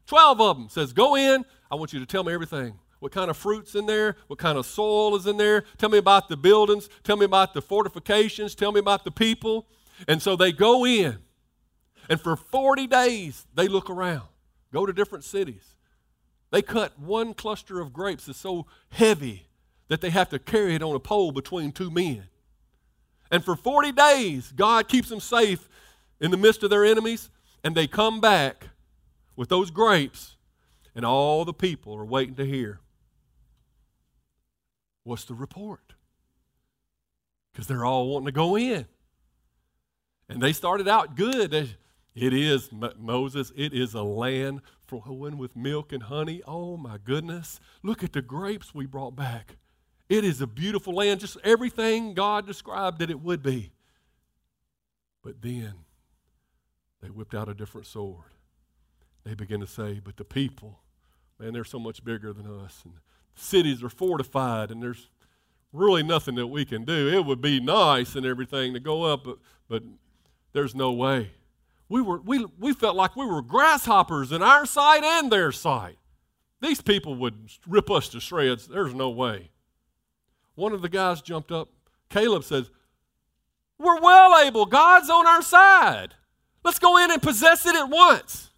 [0.05, 1.45] 12 of them says, Go in.
[1.71, 2.77] I want you to tell me everything.
[2.99, 4.17] What kind of fruit's in there?
[4.27, 5.63] What kind of soil is in there?
[5.77, 6.89] Tell me about the buildings.
[7.03, 8.53] Tell me about the fortifications.
[8.53, 9.65] Tell me about the people.
[10.07, 11.17] And so they go in.
[12.09, 14.27] And for 40 days, they look around,
[14.73, 15.75] go to different cities.
[16.51, 19.47] They cut one cluster of grapes that's so heavy
[19.87, 22.25] that they have to carry it on a pole between two men.
[23.31, 25.69] And for 40 days, God keeps them safe
[26.19, 27.29] in the midst of their enemies,
[27.63, 28.67] and they come back
[29.35, 30.30] with those grapes,
[30.95, 32.79] and all the people are waiting to hear
[35.03, 35.93] what's the report?
[37.51, 38.85] Because they're all wanting to go in.
[40.29, 41.53] And they started out good.
[41.53, 46.41] It is, Moses, it is a land flowing with milk and honey.
[46.45, 47.59] Oh my goodness.
[47.83, 49.57] Look at the grapes we brought back.
[50.07, 53.71] It is a beautiful land, just everything God described that it would be.
[55.23, 55.73] But then
[57.01, 58.25] they whipped out a different sword.
[59.23, 60.79] They begin to say, But the people,
[61.39, 62.81] man, they're so much bigger than us.
[62.83, 62.95] And
[63.35, 65.09] cities are fortified, and there's
[65.73, 67.09] really nothing that we can do.
[67.09, 69.37] It would be nice and everything to go up, but,
[69.69, 69.83] but
[70.53, 71.31] there's no way
[71.91, 75.97] we, were, we, we felt like we were grasshoppers in our sight and their sight.
[76.61, 78.65] These people would rip us to shreds.
[78.65, 79.49] There's no way.
[80.55, 81.67] One of the guys jumped up.
[82.09, 82.71] Caleb says,
[83.77, 84.65] We're well able.
[84.67, 86.15] God's on our side.
[86.63, 88.50] Let's go in and possess it at once.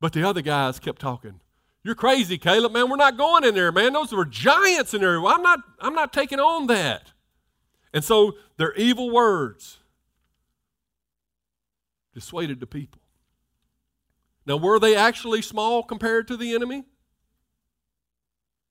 [0.00, 1.40] But the other guys kept talking.
[1.82, 2.90] You're crazy, Caleb, man.
[2.90, 3.92] We're not going in there, man.
[3.92, 5.18] Those were giants in there.
[5.24, 7.12] I'm not, I'm not taking on that.
[7.92, 9.78] And so their evil words
[12.14, 13.00] dissuaded the people.
[14.46, 16.84] Now, were they actually small compared to the enemy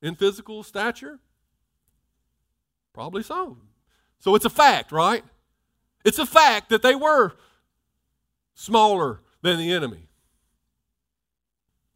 [0.02, 1.20] in physical stature?
[2.94, 3.58] Probably so.
[4.20, 5.24] So it's a fact, right?
[6.04, 7.34] It's a fact that they were
[8.54, 10.09] smaller than the enemy.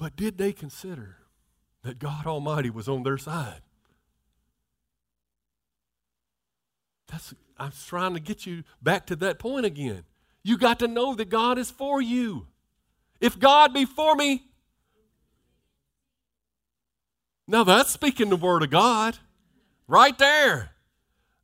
[0.03, 1.15] But did they consider
[1.83, 3.61] that God Almighty was on their side?
[7.07, 10.03] That's, I'm trying to get you back to that point again.
[10.43, 12.47] You got to know that God is for you.
[13.21, 14.43] If God be for me,
[17.47, 19.17] now that's speaking the word of God
[19.87, 20.71] right there.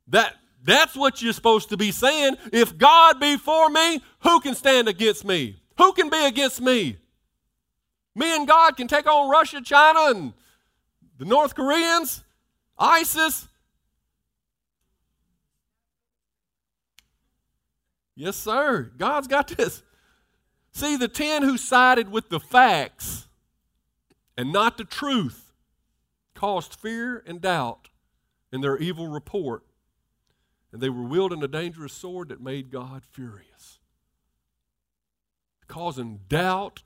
[0.08, 2.36] That that's what you're supposed to be saying.
[2.52, 5.62] If God be for me, who can stand against me?
[5.78, 6.98] Who can be against me?
[8.14, 10.32] Me and God can take on Russia, China, and
[11.18, 12.24] the North Koreans,
[12.78, 13.48] ISIS,
[18.20, 18.90] Yes, sir.
[18.98, 19.82] God's got this.
[20.72, 23.28] See, the 10 who sided with the facts
[24.36, 25.54] and not the truth
[26.34, 27.88] caused fear and doubt
[28.52, 29.62] in their evil report.
[30.70, 33.78] And they were wielding a dangerous sword that made God furious,
[35.66, 36.82] causing doubt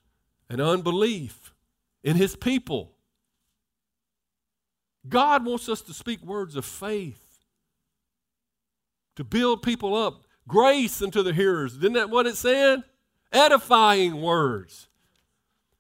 [0.55, 1.53] and unbelief
[2.05, 2.93] in his people.
[5.09, 7.45] God wants us to speak words of faith,
[9.17, 11.77] to build people up, grace unto the hearers.
[11.79, 12.85] Isn't that what it said?
[13.33, 14.87] Edifying words.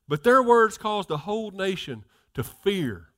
[0.08, 2.04] But their words caused the whole nation
[2.34, 3.10] to fear.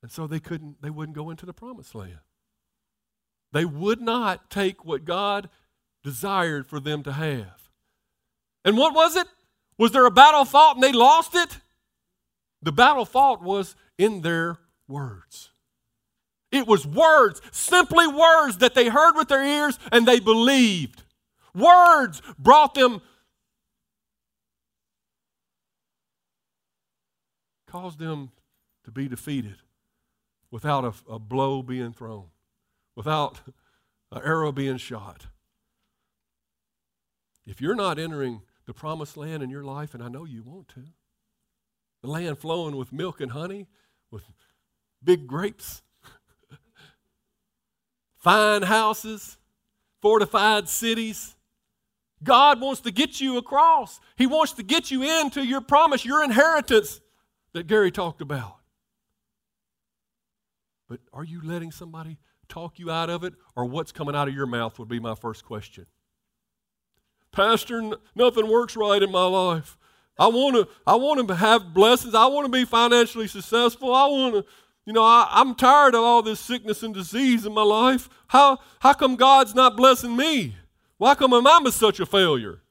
[0.00, 2.20] And so they couldn't, they wouldn't go into the promised land.
[3.52, 5.50] They would not take what God
[6.02, 7.61] desired for them to have.
[8.64, 9.26] And what was it?
[9.78, 11.58] Was there a battle fought and they lost it?
[12.62, 15.50] The battle fought was in their words.
[16.52, 21.02] It was words, simply words that they heard with their ears and they believed.
[21.54, 23.00] Words brought them,
[27.66, 28.30] caused them
[28.84, 29.56] to be defeated
[30.50, 32.26] without a, a blow being thrown,
[32.94, 33.40] without
[34.12, 35.26] an arrow being shot.
[37.46, 38.42] If you're not entering
[38.72, 40.84] the promised land in your life, and I know you want to,
[42.00, 43.68] the land flowing with milk and honey,
[44.10, 44.22] with
[45.04, 45.82] big grapes,
[48.16, 49.36] fine houses,
[50.00, 51.36] fortified cities.
[52.22, 54.00] God wants to get you across.
[54.16, 57.02] He wants to get you into your promise, your inheritance
[57.52, 58.56] that Gary talked about.
[60.88, 62.16] But are you letting somebody
[62.48, 65.14] talk you out of it, or what's coming out of your mouth would be my
[65.14, 65.84] first question.
[67.32, 69.76] Pastor, nothing works right in my life.
[70.18, 72.14] I want to I want to have blessings.
[72.14, 73.94] I want to be financially successful.
[73.94, 74.44] I want to
[74.84, 78.08] you know, I, am tired of all this sickness and disease in my life.
[78.26, 80.56] How, how come God's not blessing me?
[80.98, 82.62] Why come am I such a failure?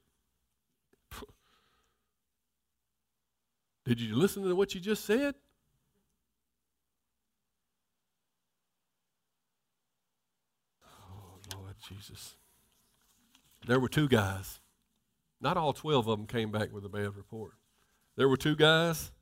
[3.85, 5.35] Did you listen to what you just said?
[10.85, 12.35] Oh, Lord Jesus.
[13.71, 14.59] There were two guys.
[15.39, 17.53] Not all 12 of them came back with a bad report.
[18.17, 19.13] There were two guys,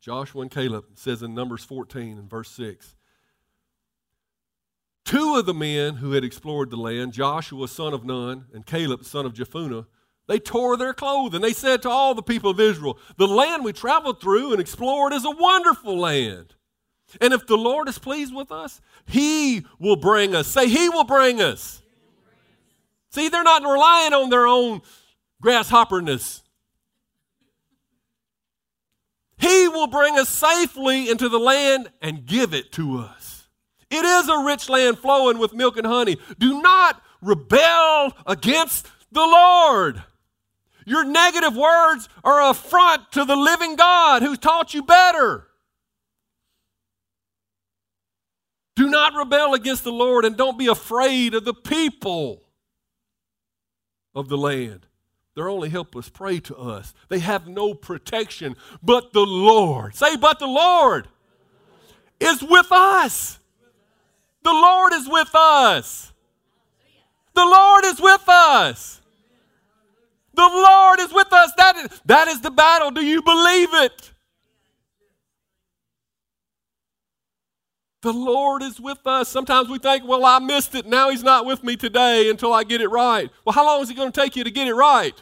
[0.00, 2.94] Joshua and Caleb, says in Numbers 14 and verse 6.
[5.04, 9.04] Two of the men who had explored the land, Joshua son of Nun and Caleb
[9.04, 9.86] son of Jephunneh,
[10.28, 11.40] they tore their clothing.
[11.40, 15.14] They said to all the people of Israel, The land we traveled through and explored
[15.14, 16.54] is a wonderful land.
[17.20, 20.46] And if the Lord is pleased with us, He will bring us.
[20.46, 21.82] Say, He will bring us.
[23.16, 24.82] See, they're not relying on their own
[25.40, 26.42] grasshopperness.
[29.38, 33.48] He will bring us safely into the land and give it to us.
[33.88, 36.18] It is a rich land flowing with milk and honey.
[36.38, 40.02] Do not rebel against the Lord.
[40.84, 45.48] Your negative words are a affront to the living God who's taught you better.
[48.74, 52.42] Do not rebel against the Lord and don't be afraid of the people
[54.16, 54.86] of the land.
[55.34, 56.94] They're only helpless prey to us.
[57.10, 58.56] They have no protection.
[58.82, 61.06] But the Lord, say, but the Lord
[62.18, 63.38] is with us.
[64.42, 66.12] The Lord is with us.
[67.34, 69.02] The Lord is with us.
[70.32, 71.52] The Lord is with us.
[71.58, 72.90] That is, that is the battle.
[72.90, 74.12] Do you believe it?
[78.06, 79.28] The Lord is with us.
[79.28, 80.86] Sometimes we think, well, I missed it.
[80.86, 83.28] Now He's not with me today until I get it right.
[83.44, 85.20] Well, how long is it going to take you to get it right?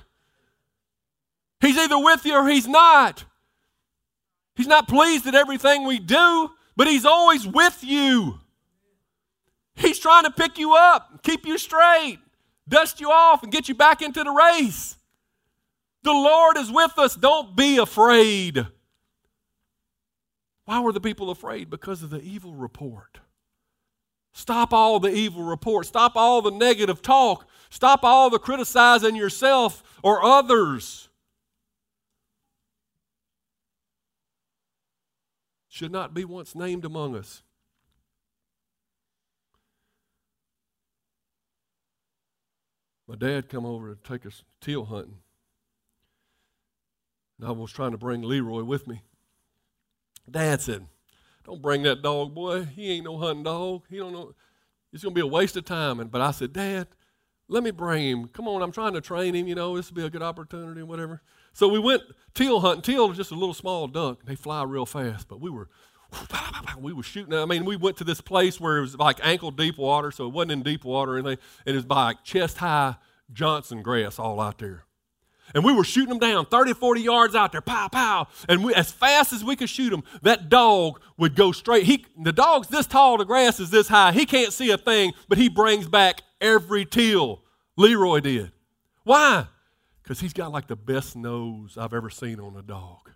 [1.62, 3.24] He's either with you or He's not.
[4.54, 8.40] He's not pleased at everything we do, but He's always with you.
[9.74, 12.18] He's trying to pick you up, keep you straight,
[12.68, 14.98] dust you off, and get you back into the race.
[16.02, 17.14] The Lord is with us.
[17.14, 18.66] Don't be afraid.
[20.64, 21.68] Why were the people afraid?
[21.68, 23.20] Because of the evil report.
[24.32, 25.86] Stop all the evil report.
[25.86, 27.48] Stop all the negative talk.
[27.70, 31.08] Stop all the criticizing yourself or others.
[35.68, 37.42] Should not be once named among us.
[43.06, 45.18] My dad come over to take us teal hunting.
[47.38, 49.02] And I was trying to bring Leroy with me.
[50.30, 50.86] Dad said,
[51.44, 52.64] Don't bring that dog, boy.
[52.64, 53.82] He ain't no hunting dog.
[53.88, 54.34] He don't know.
[54.92, 56.00] It's going to be a waste of time.
[56.00, 56.86] And, but I said, Dad,
[57.48, 58.28] let me bring him.
[58.28, 59.46] Come on, I'm trying to train him.
[59.46, 61.20] You know, this will be a good opportunity and whatever.
[61.52, 62.02] So we went
[62.34, 62.82] teal hunting.
[62.82, 64.24] Teal is just a little small duck.
[64.24, 65.28] They fly real fast.
[65.28, 65.68] But we were,
[66.78, 67.34] we were shooting.
[67.34, 70.26] I mean, we went to this place where it was like ankle deep water, so
[70.26, 71.38] it wasn't in deep water or anything.
[71.66, 72.96] And it was by like chest high
[73.32, 74.84] Johnson grass all out there.
[75.54, 78.28] And we were shooting them down 30, 40 yards out there, pow, pow.
[78.48, 81.84] And we, as fast as we could shoot them, that dog would go straight.
[81.84, 84.12] He, the dog's this tall, the grass is this high.
[84.12, 87.42] He can't see a thing, but he brings back every teal.
[87.76, 88.52] Leroy did.
[89.04, 89.46] Why?
[90.02, 93.10] Because he's got like the best nose I've ever seen on a dog.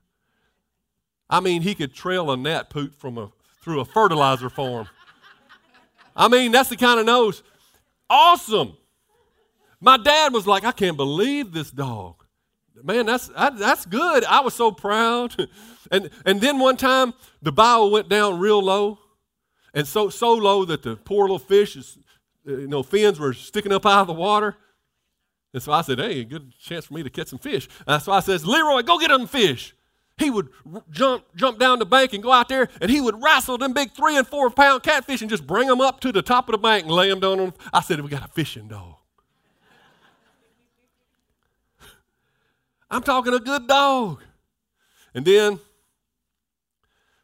[1.31, 3.31] I mean, he could trail a gnat poop from a,
[3.63, 4.89] through a fertilizer farm.
[6.17, 7.43] I mean, that's the kind of nose.
[8.11, 8.77] Awesome.
[9.81, 12.18] My dad was like, I can't believe this dog.
[12.83, 14.25] Man, that's, that's good.
[14.25, 15.49] I was so proud.
[15.91, 18.99] and, and then one time, the bow went down real low,
[19.75, 21.99] and so, so low that the poor little fish, is,
[22.47, 24.57] uh, you know, fins were sticking up out of the water.
[25.55, 27.69] And so I said, hey, good chance for me to catch some fish.
[27.87, 29.75] And so I says, Leroy, go get them fish.
[30.19, 33.23] He would r- jump, jump down the bank and go out there, and he would
[33.23, 36.23] wrestle them big three and four pound catfish and just bring them up to the
[36.23, 37.55] top of the bank and lay them down on.
[37.73, 38.98] I said, we got a fishing dog.
[42.91, 44.23] I'm talking a good dog.
[45.15, 45.59] And then,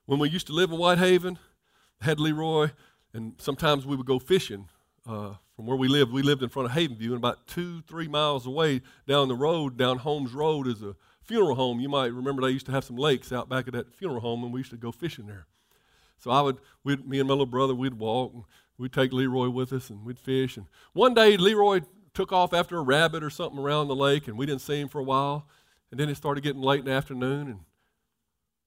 [0.04, 1.38] when we used to live in Whitehaven,
[2.00, 2.70] had Leroy,
[3.14, 4.68] and sometimes we would go fishing
[5.06, 6.12] uh, from where we lived.
[6.12, 9.78] We lived in front of Havenview, and about two, three miles away down the road,
[9.78, 11.80] down Holmes Road, is a funeral home.
[11.80, 14.44] You might remember they used to have some lakes out back at that funeral home,
[14.44, 15.46] and we used to go fishing there.
[16.18, 18.44] So I would, me and my little brother, we'd walk, and
[18.76, 20.58] we'd take Leroy with us, and we'd fish.
[20.58, 21.80] And one day, Leroy
[22.14, 24.88] took off after a rabbit or something around the lake, and we didn't see him
[24.88, 25.46] for a while.
[25.90, 27.60] And then it started getting late in the afternoon, and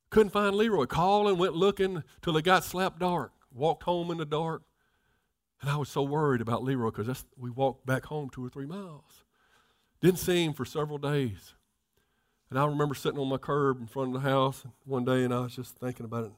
[0.09, 0.85] couldn't find Leroy.
[0.85, 3.33] Calling, went looking till it got slap dark.
[3.53, 4.63] Walked home in the dark.
[5.61, 8.67] And I was so worried about Leroy because we walked back home two or three
[8.67, 9.23] miles.
[10.01, 11.55] Didn't see him for several days.
[12.49, 15.33] And I remember sitting on my curb in front of the house one day and
[15.33, 16.31] I was just thinking about it.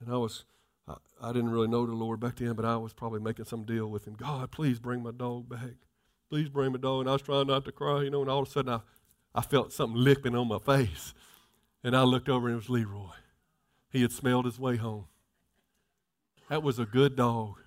[0.00, 0.44] And I was,
[0.88, 3.64] I, I didn't really know the Lord back then, but I was probably making some
[3.64, 4.14] deal with him.
[4.14, 5.74] God, please bring my dog back.
[6.34, 7.02] Please bring my dog.
[7.02, 8.80] And I was trying not to cry, you know, and all of a sudden I,
[9.36, 11.14] I felt something licking on my face.
[11.84, 13.14] And I looked over and it was Leroy.
[13.92, 15.04] He had smelled his way home.
[16.48, 17.60] That was a good dog.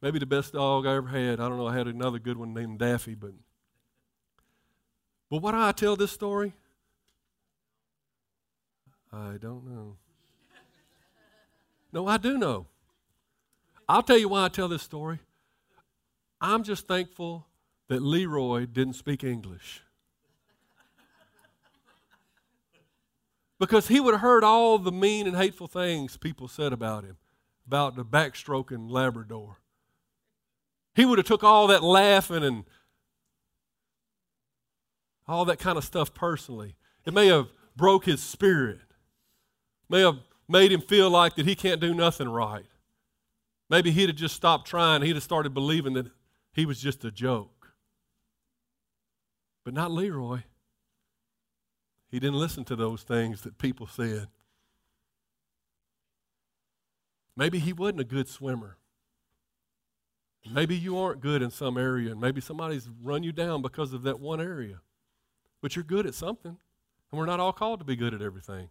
[0.00, 1.38] Maybe the best dog I ever had.
[1.38, 1.66] I don't know.
[1.66, 3.32] I had another good one named Daffy, but.
[5.28, 6.54] But why do I tell this story?
[9.12, 9.96] I don't know.
[11.92, 12.68] No, I do know.
[13.86, 15.18] I'll tell you why I tell this story.
[16.40, 17.48] I'm just thankful
[17.88, 19.82] that Leroy didn't speak English.
[23.58, 27.16] Because he would have heard all the mean and hateful things people said about him,
[27.66, 29.58] about the backstroking Labrador.
[30.94, 32.64] He would have took all that laughing and
[35.28, 36.74] all that kind of stuff personally.
[37.06, 38.80] It may have broke his spirit.
[39.88, 40.18] May have
[40.48, 42.66] made him feel like that he can't do nothing right.
[43.70, 45.02] Maybe he'd have just stopped trying.
[45.02, 46.10] He'd have started believing that
[46.52, 47.61] he was just a joke.
[49.64, 50.42] But not Leroy.
[52.10, 54.28] He didn't listen to those things that people said.
[57.36, 58.76] Maybe he wasn't a good swimmer.
[60.50, 64.02] Maybe you aren't good in some area, and maybe somebody's run you down because of
[64.02, 64.80] that one area.
[65.60, 66.58] But you're good at something,
[67.10, 68.68] and we're not all called to be good at everything.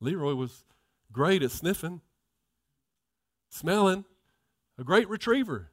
[0.00, 0.64] Leroy was
[1.12, 2.00] great at sniffing,
[3.50, 4.04] smelling,
[4.78, 5.70] a great retriever.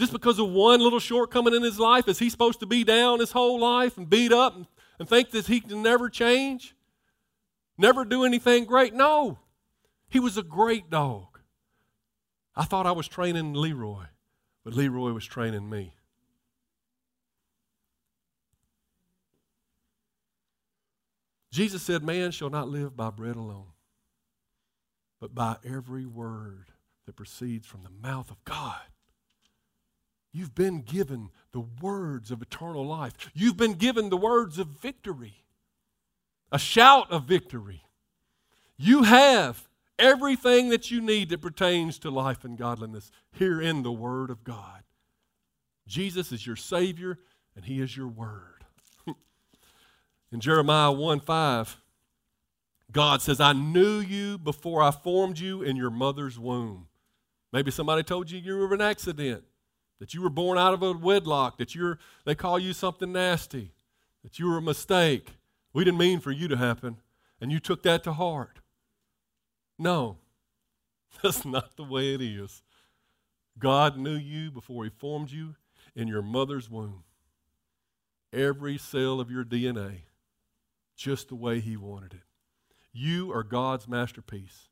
[0.00, 3.20] Just because of one little shortcoming in his life, is he supposed to be down
[3.20, 4.66] his whole life and beat up and,
[4.98, 6.74] and think that he can never change?
[7.76, 8.94] Never do anything great?
[8.94, 9.40] No.
[10.08, 11.40] He was a great dog.
[12.56, 14.04] I thought I was training Leroy,
[14.64, 15.92] but Leroy was training me.
[21.52, 23.72] Jesus said, Man shall not live by bread alone,
[25.20, 26.68] but by every word
[27.04, 28.80] that proceeds from the mouth of God.
[30.32, 33.14] You've been given the words of eternal life.
[33.34, 35.44] You've been given the words of victory,
[36.52, 37.82] a shout of victory.
[38.76, 39.68] You have
[39.98, 44.44] everything that you need that pertains to life and godliness here in the Word of
[44.44, 44.82] God.
[45.86, 47.18] Jesus is your Savior,
[47.54, 48.64] and He is your Word.
[50.32, 51.76] in Jeremiah 1 5,
[52.92, 56.88] God says, I knew you before I formed you in your mother's womb.
[57.52, 59.44] Maybe somebody told you you were an accident,
[60.00, 63.70] that you were born out of a wedlock, that you're, they call you something nasty,
[64.24, 65.34] that you were a mistake.
[65.72, 66.96] We didn't mean for you to happen,
[67.40, 68.58] and you took that to heart.
[69.78, 70.18] No,
[71.22, 72.62] that's not the way it is.
[73.58, 75.54] God knew you before He formed you
[75.94, 77.04] in your mother's womb.
[78.32, 80.00] Every cell of your DNA,
[80.96, 82.22] just the way He wanted it.
[82.92, 84.68] You are God's masterpiece.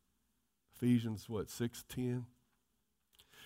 [0.74, 2.24] Ephesians, what, 6:10?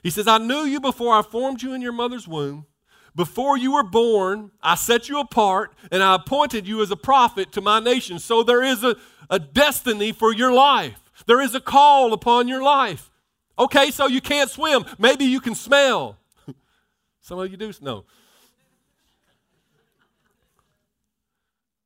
[0.03, 2.67] He says, I knew you before I formed you in your mother's womb.
[3.15, 7.53] Before you were born, I set you apart and I appointed you as a prophet
[7.53, 8.19] to my nation.
[8.19, 8.97] So there is a,
[9.29, 10.99] a destiny for your life.
[11.27, 13.11] There is a call upon your life.
[13.59, 14.85] Okay, so you can't swim.
[14.99, 16.17] Maybe you can smell.
[17.21, 17.73] Some of you do.
[17.81, 18.05] No.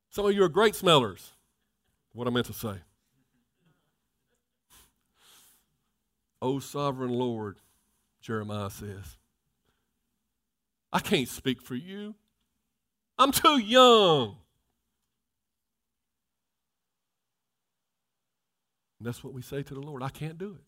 [0.09, 1.33] Some of you are great smellers.
[2.13, 2.77] What I meant to say.
[6.41, 7.57] O sovereign Lord,
[8.27, 9.15] Jeremiah says,
[10.91, 12.13] I can't speak for you.
[13.17, 14.35] I'm too young.
[18.99, 20.65] And that's what we say to the Lord I can't do it.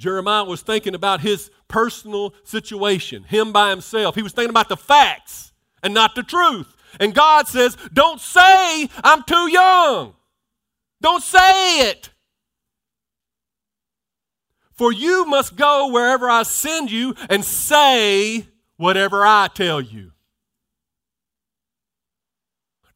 [0.00, 4.16] Jeremiah was thinking about his personal situation, him by himself.
[4.16, 5.52] He was thinking about the facts
[5.84, 6.74] and not the truth.
[6.98, 10.14] And God says, Don't say I'm too young.
[11.00, 12.10] Don't say it.
[14.76, 18.46] For you must go wherever I send you and say
[18.76, 20.12] whatever I tell you.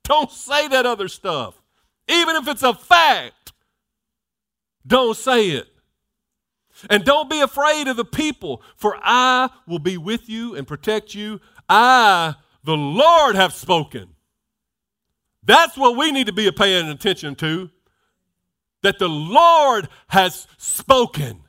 [0.04, 1.60] Don't say that other stuff,
[2.08, 3.52] even if it's a fact.
[4.86, 5.68] Don't say it.
[6.88, 11.14] And don't be afraid of the people, for I will be with you and protect
[11.14, 11.40] you.
[11.68, 14.08] I, the Lord, have spoken.
[15.44, 17.70] That's what we need to be paying attention to.
[18.82, 21.42] That the Lord has spoken.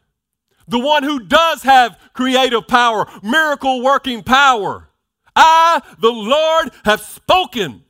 [0.72, 4.88] The one who does have creative power, miracle working power.
[5.36, 7.84] I, the Lord, have spoken.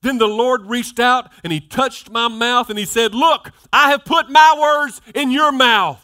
[0.00, 3.90] Then the Lord reached out and he touched my mouth and he said, Look, I
[3.90, 6.00] have put my words in your mouth.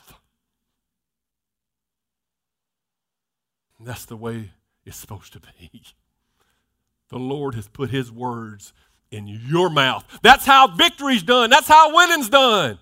[3.79, 4.51] And that's the way
[4.85, 5.83] it's supposed to be.
[7.09, 8.75] The Lord has put his words
[9.11, 10.05] in your mouth.
[10.21, 11.49] That's how victory's done.
[11.49, 12.79] That's how winning's done.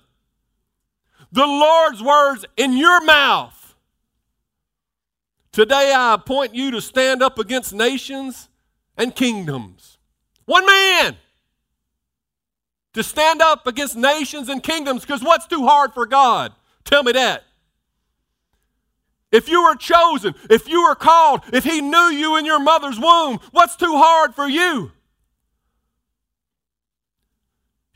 [1.32, 3.76] The Lord's words in your mouth.
[5.52, 8.48] Today I appoint you to stand up against nations
[8.96, 9.98] and kingdoms
[10.48, 11.16] one man.
[12.94, 16.52] to stand up against nations and kingdoms because what's too hard for God?
[16.84, 17.44] Tell me that.
[19.30, 22.98] If you were chosen, if you were called, if He knew you in your mother's
[22.98, 24.90] womb, what's too hard for you?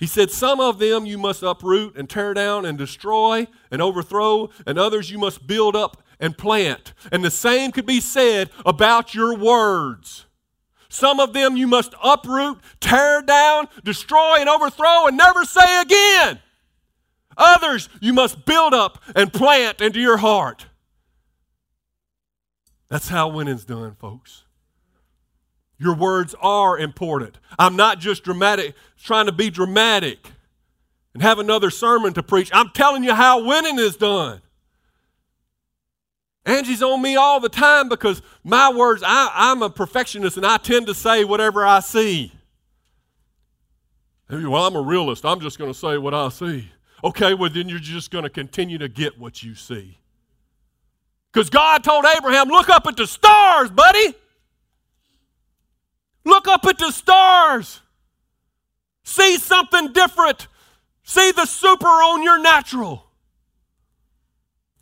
[0.02, 4.50] He said, Some of them you must uproot and tear down and destroy and overthrow,
[4.66, 6.92] and others you must build up and plant.
[7.12, 10.26] And the same could be said about your words.
[10.88, 16.40] Some of them you must uproot, tear down, destroy, and overthrow, and never say again.
[17.36, 20.66] Others you must build up and plant into your heart.
[22.88, 24.46] That's how winning's done, folks.
[25.82, 27.40] Your words are important.
[27.58, 30.30] I'm not just dramatic, trying to be dramatic
[31.12, 32.50] and have another sermon to preach.
[32.54, 34.40] I'm telling you how winning is done.
[36.46, 40.56] Angie's on me all the time because my words, I, am a perfectionist and I
[40.56, 42.32] tend to say whatever I see.
[44.30, 45.24] Well, I'm a realist.
[45.24, 46.70] I'm just going to say what I see.
[47.02, 49.98] Okay, well, then you're just going to continue to get what you see.
[51.32, 54.14] Because God told Abraham, look up at the stars, buddy.
[56.24, 57.80] Look up at the stars.
[59.04, 60.46] See something different.
[61.02, 63.04] See the super on your natural.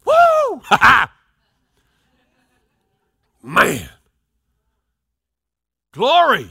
[0.04, 0.62] Woo!
[3.42, 3.88] Man.
[5.92, 6.50] Glory.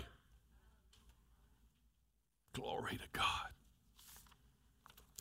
[2.53, 3.25] Glory to God.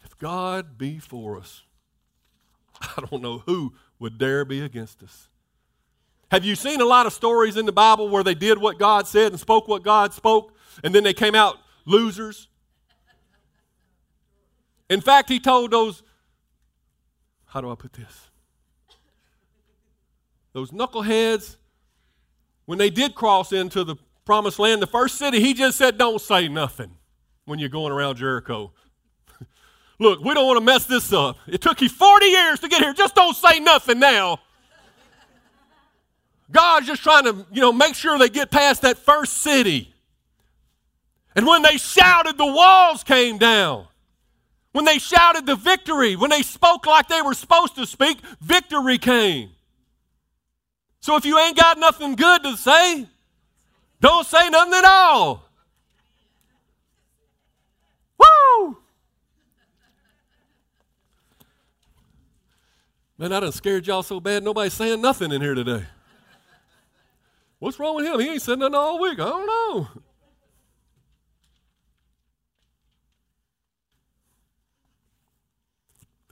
[0.05, 1.63] If God be for us,
[2.81, 5.29] I don't know who would dare be against us.
[6.31, 9.07] Have you seen a lot of stories in the Bible where they did what God
[9.07, 10.55] said and spoke what God spoke,
[10.85, 11.57] and then they came out
[11.87, 12.49] losers?
[14.91, 16.03] In fact, he told those,
[17.47, 18.29] how do I put this?
[20.53, 21.57] Those knuckleheads,
[22.67, 26.21] when they did cross into the promised land, the first city, he just said, Don't
[26.21, 26.97] say nothing
[27.47, 28.73] when you're going around Jericho.
[29.99, 31.39] Look, we don't want to mess this up.
[31.47, 32.93] It took you 40 years to get here.
[32.93, 34.41] Just don't say nothing now.
[36.51, 39.93] God's just trying to, you know, make sure they get past that first city.
[41.37, 43.87] And when they shouted, the walls came down.
[44.73, 48.99] When they shouted the victory, when they spoke like they were supposed to speak, victory
[48.99, 49.51] came.
[51.01, 53.07] So if you ain't got nothing good to say,
[54.01, 55.45] don't say nothing at all.
[58.19, 58.77] Woo!
[63.17, 65.85] Man, I done scared y'all so bad nobody's saying nothing in here today.
[67.59, 68.21] What's wrong with him?
[68.21, 69.19] He ain't said nothing all week.
[69.19, 69.89] I don't know.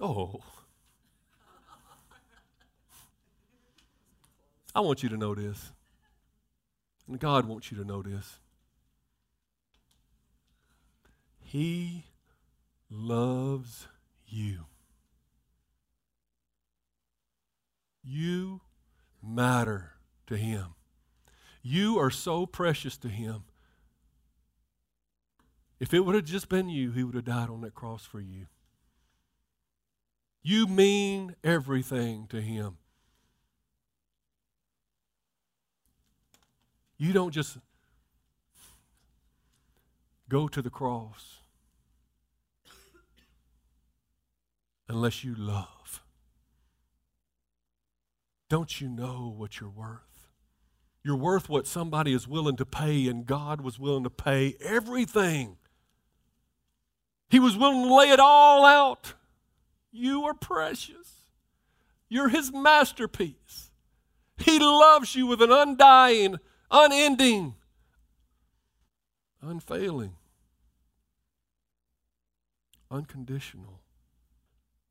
[0.00, 0.40] Oh.
[4.74, 5.72] I want you to know this.
[7.08, 8.38] And God wants you to know this.
[11.40, 12.04] He
[12.90, 13.88] loves
[14.26, 14.66] you.
[18.02, 18.60] You
[19.22, 19.92] matter
[20.26, 20.75] to Him.
[21.68, 23.42] You are so precious to Him.
[25.80, 28.20] If it would have just been you, He would have died on that cross for
[28.20, 28.46] you.
[30.44, 32.76] You mean everything to Him.
[36.98, 37.58] You don't just
[40.28, 41.38] go to the cross
[44.88, 46.00] unless you love.
[48.48, 50.15] Don't you know what you're worth?
[51.06, 55.56] You're worth what somebody is willing to pay, and God was willing to pay everything.
[57.30, 59.14] He was willing to lay it all out.
[59.92, 61.22] You are precious.
[62.08, 63.70] You're His masterpiece.
[64.36, 66.38] He loves you with an undying,
[66.72, 67.54] unending,
[69.40, 70.16] unfailing,
[72.90, 73.78] unconditional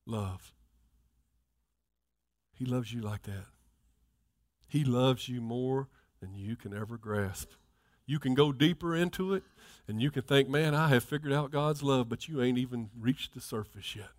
[0.06, 0.54] love.
[2.54, 3.48] He loves you like that.
[4.66, 5.90] He loves you more
[6.26, 7.52] than you can ever grasp.
[8.08, 9.44] You can go deeper into it
[9.88, 12.90] and you can think, man, I have figured out God's love, but you ain't even
[13.00, 14.10] reached the surface yet.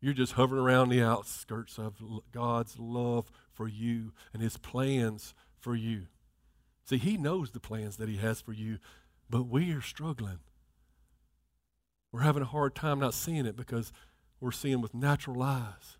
[0.00, 1.94] You're just hovering around the outskirts of
[2.32, 6.06] God's love for you and His plans for you.
[6.84, 8.78] See, He knows the plans that He has for you,
[9.28, 10.40] but we are struggling.
[12.12, 13.92] We're having a hard time not seeing it because
[14.38, 15.96] we're seeing with natural eyes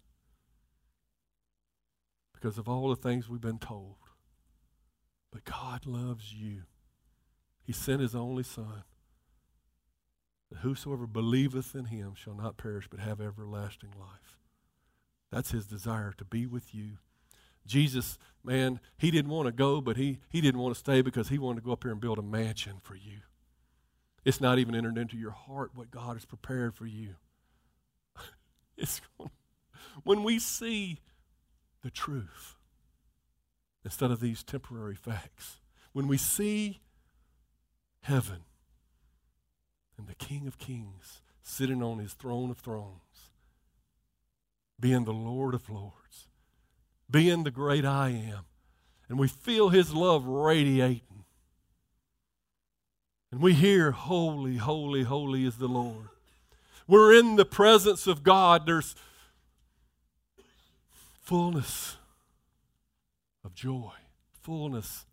[2.33, 3.97] because of all the things we've been told.
[5.33, 6.63] But God loves you.
[7.63, 8.85] He sent His only Son
[10.51, 14.39] that whosoever believeth in him shall not perish but have everlasting life.
[15.33, 16.99] That's his desire to be with you
[17.67, 21.29] Jesus, man, he didn't want to go, but he, he didn't want to stay because
[21.29, 23.21] he wanted to go up here and build a mansion for you.
[24.25, 27.17] It's not even entered into your heart what God has prepared for you.
[28.79, 29.01] It's
[30.05, 31.01] when we see
[31.83, 32.56] the truth
[33.87, 35.61] instead of these temporary facts,
[35.93, 36.81] when we see
[38.03, 38.41] heaven
[39.97, 43.31] and the King of Kings sitting on his throne of thrones,
[44.81, 46.27] being the Lord of Lords,
[47.09, 48.47] being the great I am,
[49.09, 51.25] and we feel his love radiating.
[53.31, 56.09] And we hear, Holy, holy, holy is the Lord.
[56.89, 58.67] We're in the presence of God.
[58.67, 58.97] There's
[61.23, 61.96] fullness
[63.47, 63.93] of joy,
[64.43, 65.07] fullness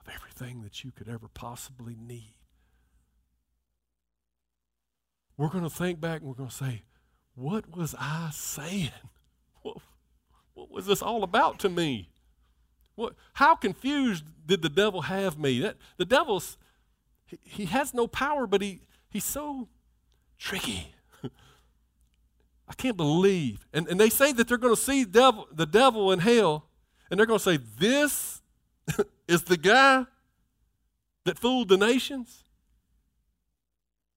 [0.00, 2.36] of everything that you could ever possibly need.
[5.36, 6.84] We're going to think back and we're going to say,
[7.34, 8.90] What was I saying?
[9.62, 9.78] What,
[10.54, 12.10] what was this all about to me?
[12.94, 15.60] What, how confused did the devil have me?
[15.60, 16.58] That, the devil's,
[17.24, 19.68] he, he has no power, but he, he's so
[20.38, 20.94] tricky.
[22.68, 23.66] I can't believe.
[23.72, 26.66] And, and they say that they're going to see devil, the devil in hell,
[27.12, 28.40] and they're going to say, This
[29.28, 30.06] is the guy
[31.26, 32.44] that fooled the nations.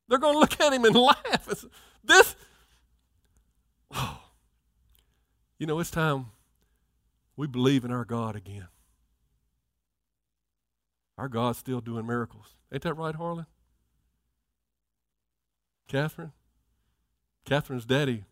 [0.08, 1.66] They're going to look at him and laugh.
[2.06, 2.36] This,
[3.94, 4.22] oh,
[5.60, 6.28] you know, it's time
[7.36, 8.70] we believe in our God again.
[11.18, 12.56] Our God's still doing miracles.
[12.72, 13.46] Ain't that right, Harlan?
[15.90, 16.32] Catherine?
[17.44, 18.24] Catherine's daddy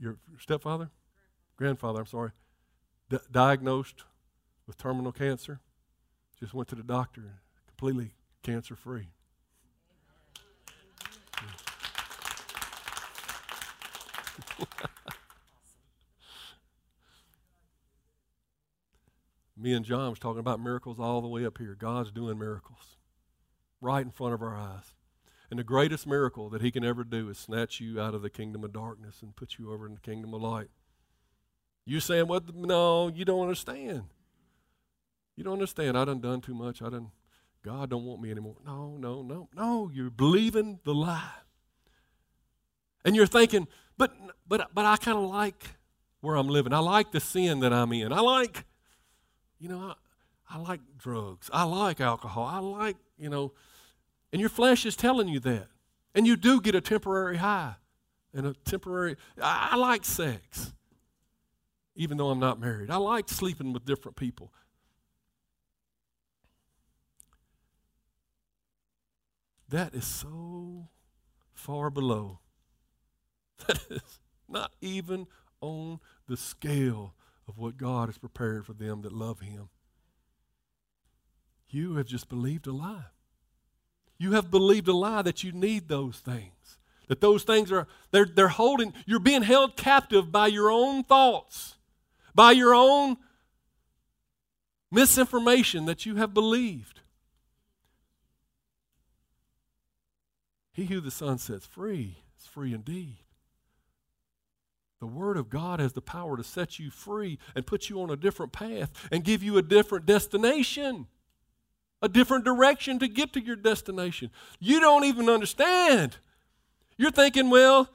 [0.00, 0.90] your stepfather,
[1.56, 2.30] grandfather, I'm sorry,
[3.14, 4.04] di- diagnosed
[4.66, 5.60] with terminal cancer.
[6.38, 9.10] Just went to the doctor, completely cancer free.
[19.56, 21.76] Me and John was talking about miracles all the way up here.
[21.78, 22.96] God's doing miracles
[23.80, 24.92] right in front of our eyes.
[25.50, 28.30] And the greatest miracle that he can ever do is snatch you out of the
[28.30, 30.68] kingdom of darkness and put you over in the kingdom of light.
[31.84, 32.54] You saying, what?
[32.54, 34.04] No, you don't understand.
[35.36, 35.98] You don't understand.
[35.98, 36.80] I done done too much.
[36.80, 37.10] I done,
[37.62, 38.56] God don't want me anymore.
[38.64, 39.90] No, no, no, no.
[39.92, 41.30] You're believing the lie.
[43.04, 43.68] And you're thinking,
[43.98, 44.14] but,
[44.48, 45.62] but, but I kind of like
[46.20, 46.72] where I'm living.
[46.72, 48.12] I like the sin that I'm in.
[48.12, 48.64] I like,
[49.58, 49.94] you know,
[50.48, 51.50] I, I like drugs.
[51.52, 52.46] I like alcohol.
[52.46, 53.52] I like, you know,
[54.32, 55.68] and your flesh is telling you that.
[56.14, 57.74] And you do get a temporary high
[58.32, 60.72] and a temporary, I, I like sex,
[61.94, 62.90] even though I'm not married.
[62.90, 64.52] I like sleeping with different people.
[69.68, 70.88] That is so
[71.52, 72.40] far below.
[73.66, 75.26] That is not even
[75.60, 77.14] on the scale
[77.48, 79.68] of what God has prepared for them that love Him.
[81.68, 83.06] You have just believed a lie.
[84.18, 86.78] You have believed a lie that you need those things.
[87.08, 91.76] That those things are, they're, they're holding, you're being held captive by your own thoughts,
[92.34, 93.16] by your own
[94.90, 97.00] misinformation that you have believed.
[100.72, 103.18] He who the Son sets free is free indeed.
[105.00, 108.10] The Word of God has the power to set you free and put you on
[108.10, 111.06] a different path and give you a different destination
[112.04, 114.30] a different direction to get to your destination.
[114.60, 116.18] You don't even understand.
[116.98, 117.88] You're thinking, well,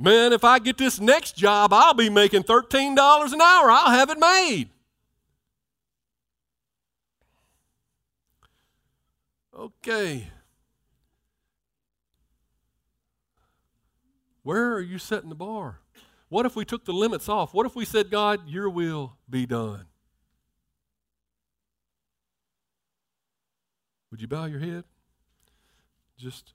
[0.00, 3.70] man, if I get this next job, I'll be making $13 an hour.
[3.70, 4.70] I'll have it made.
[9.56, 10.26] Okay.
[14.42, 15.80] Where are you setting the bar?
[16.30, 17.52] What if we took the limits off?
[17.52, 19.84] What if we said, God, your will be done?
[24.10, 24.84] Would you bow your head
[26.16, 26.54] just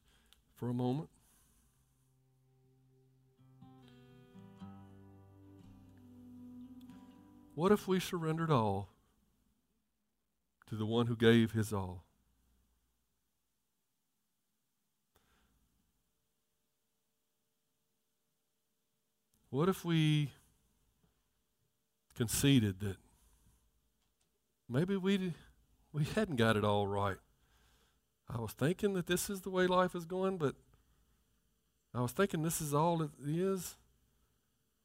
[0.55, 1.09] for a moment?
[7.55, 8.89] What if we surrendered all
[10.67, 12.03] to the one who gave his all?
[19.49, 20.31] What if we
[22.13, 22.97] conceded that
[24.67, 25.33] maybe we,
[25.93, 27.17] we hadn't got it all right?
[28.29, 30.55] I was thinking that this is the way life is going, but
[31.93, 33.77] I was thinking this is all it is.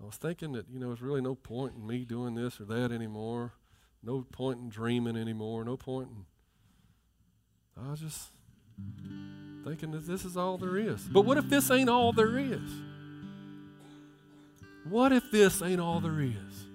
[0.00, 2.64] I was thinking that, you know, there's really no point in me doing this or
[2.66, 3.52] that anymore.
[4.02, 5.64] No point in dreaming anymore.
[5.64, 7.84] No point in.
[7.84, 8.28] I was just
[9.64, 11.02] thinking that this is all there is.
[11.02, 12.60] But what if this ain't all there is?
[14.88, 16.66] What if this ain't all there is?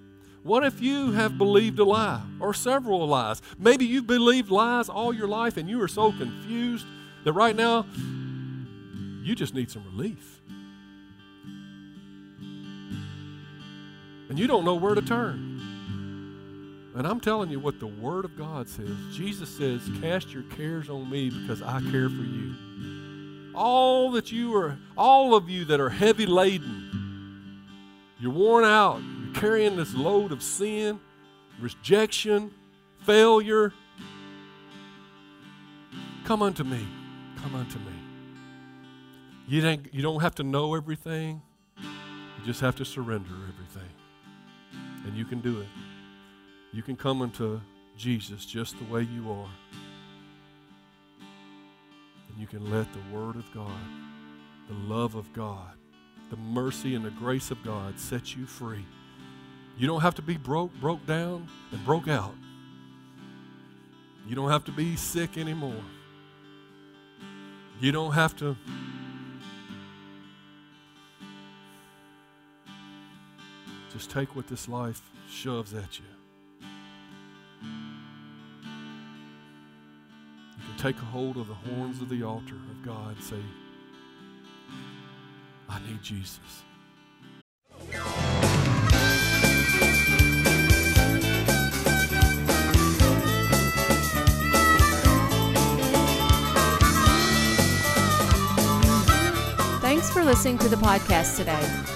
[0.44, 3.42] What if you have believed a lie or several lies?
[3.58, 6.86] Maybe you've believed lies all your life and you are so confused
[7.24, 7.84] that right now
[9.24, 10.40] you just need some relief.
[14.28, 15.56] And you don't know where to turn.
[16.96, 18.88] And I'm telling you what the Word of God says.
[19.12, 22.54] Jesus says, Cast your cares on me because I care for you.
[23.54, 27.62] All that you are, all of you that are heavy laden,
[28.18, 30.98] you're worn out, you're carrying this load of sin,
[31.60, 32.50] rejection,
[33.04, 33.74] failure.
[36.24, 36.86] Come unto me.
[37.42, 37.92] Come unto me.
[39.48, 41.42] You, you don't have to know everything,
[41.78, 43.95] you just have to surrender everything.
[45.06, 45.68] And you can do it.
[46.72, 47.60] You can come unto
[47.96, 49.48] Jesus just the way you are.
[52.28, 53.70] And you can let the Word of God,
[54.68, 55.70] the love of God,
[56.28, 58.84] the mercy and the grace of God set you free.
[59.78, 62.34] You don't have to be broke, broke down, and broke out.
[64.26, 65.84] You don't have to be sick anymore.
[67.80, 68.56] You don't have to
[73.96, 76.04] just take what this life shoves at you.
[80.58, 83.36] You can take a hold of the horns of the altar of God and say,
[85.70, 86.38] I need Jesus.
[99.80, 101.95] Thanks for listening to the podcast today.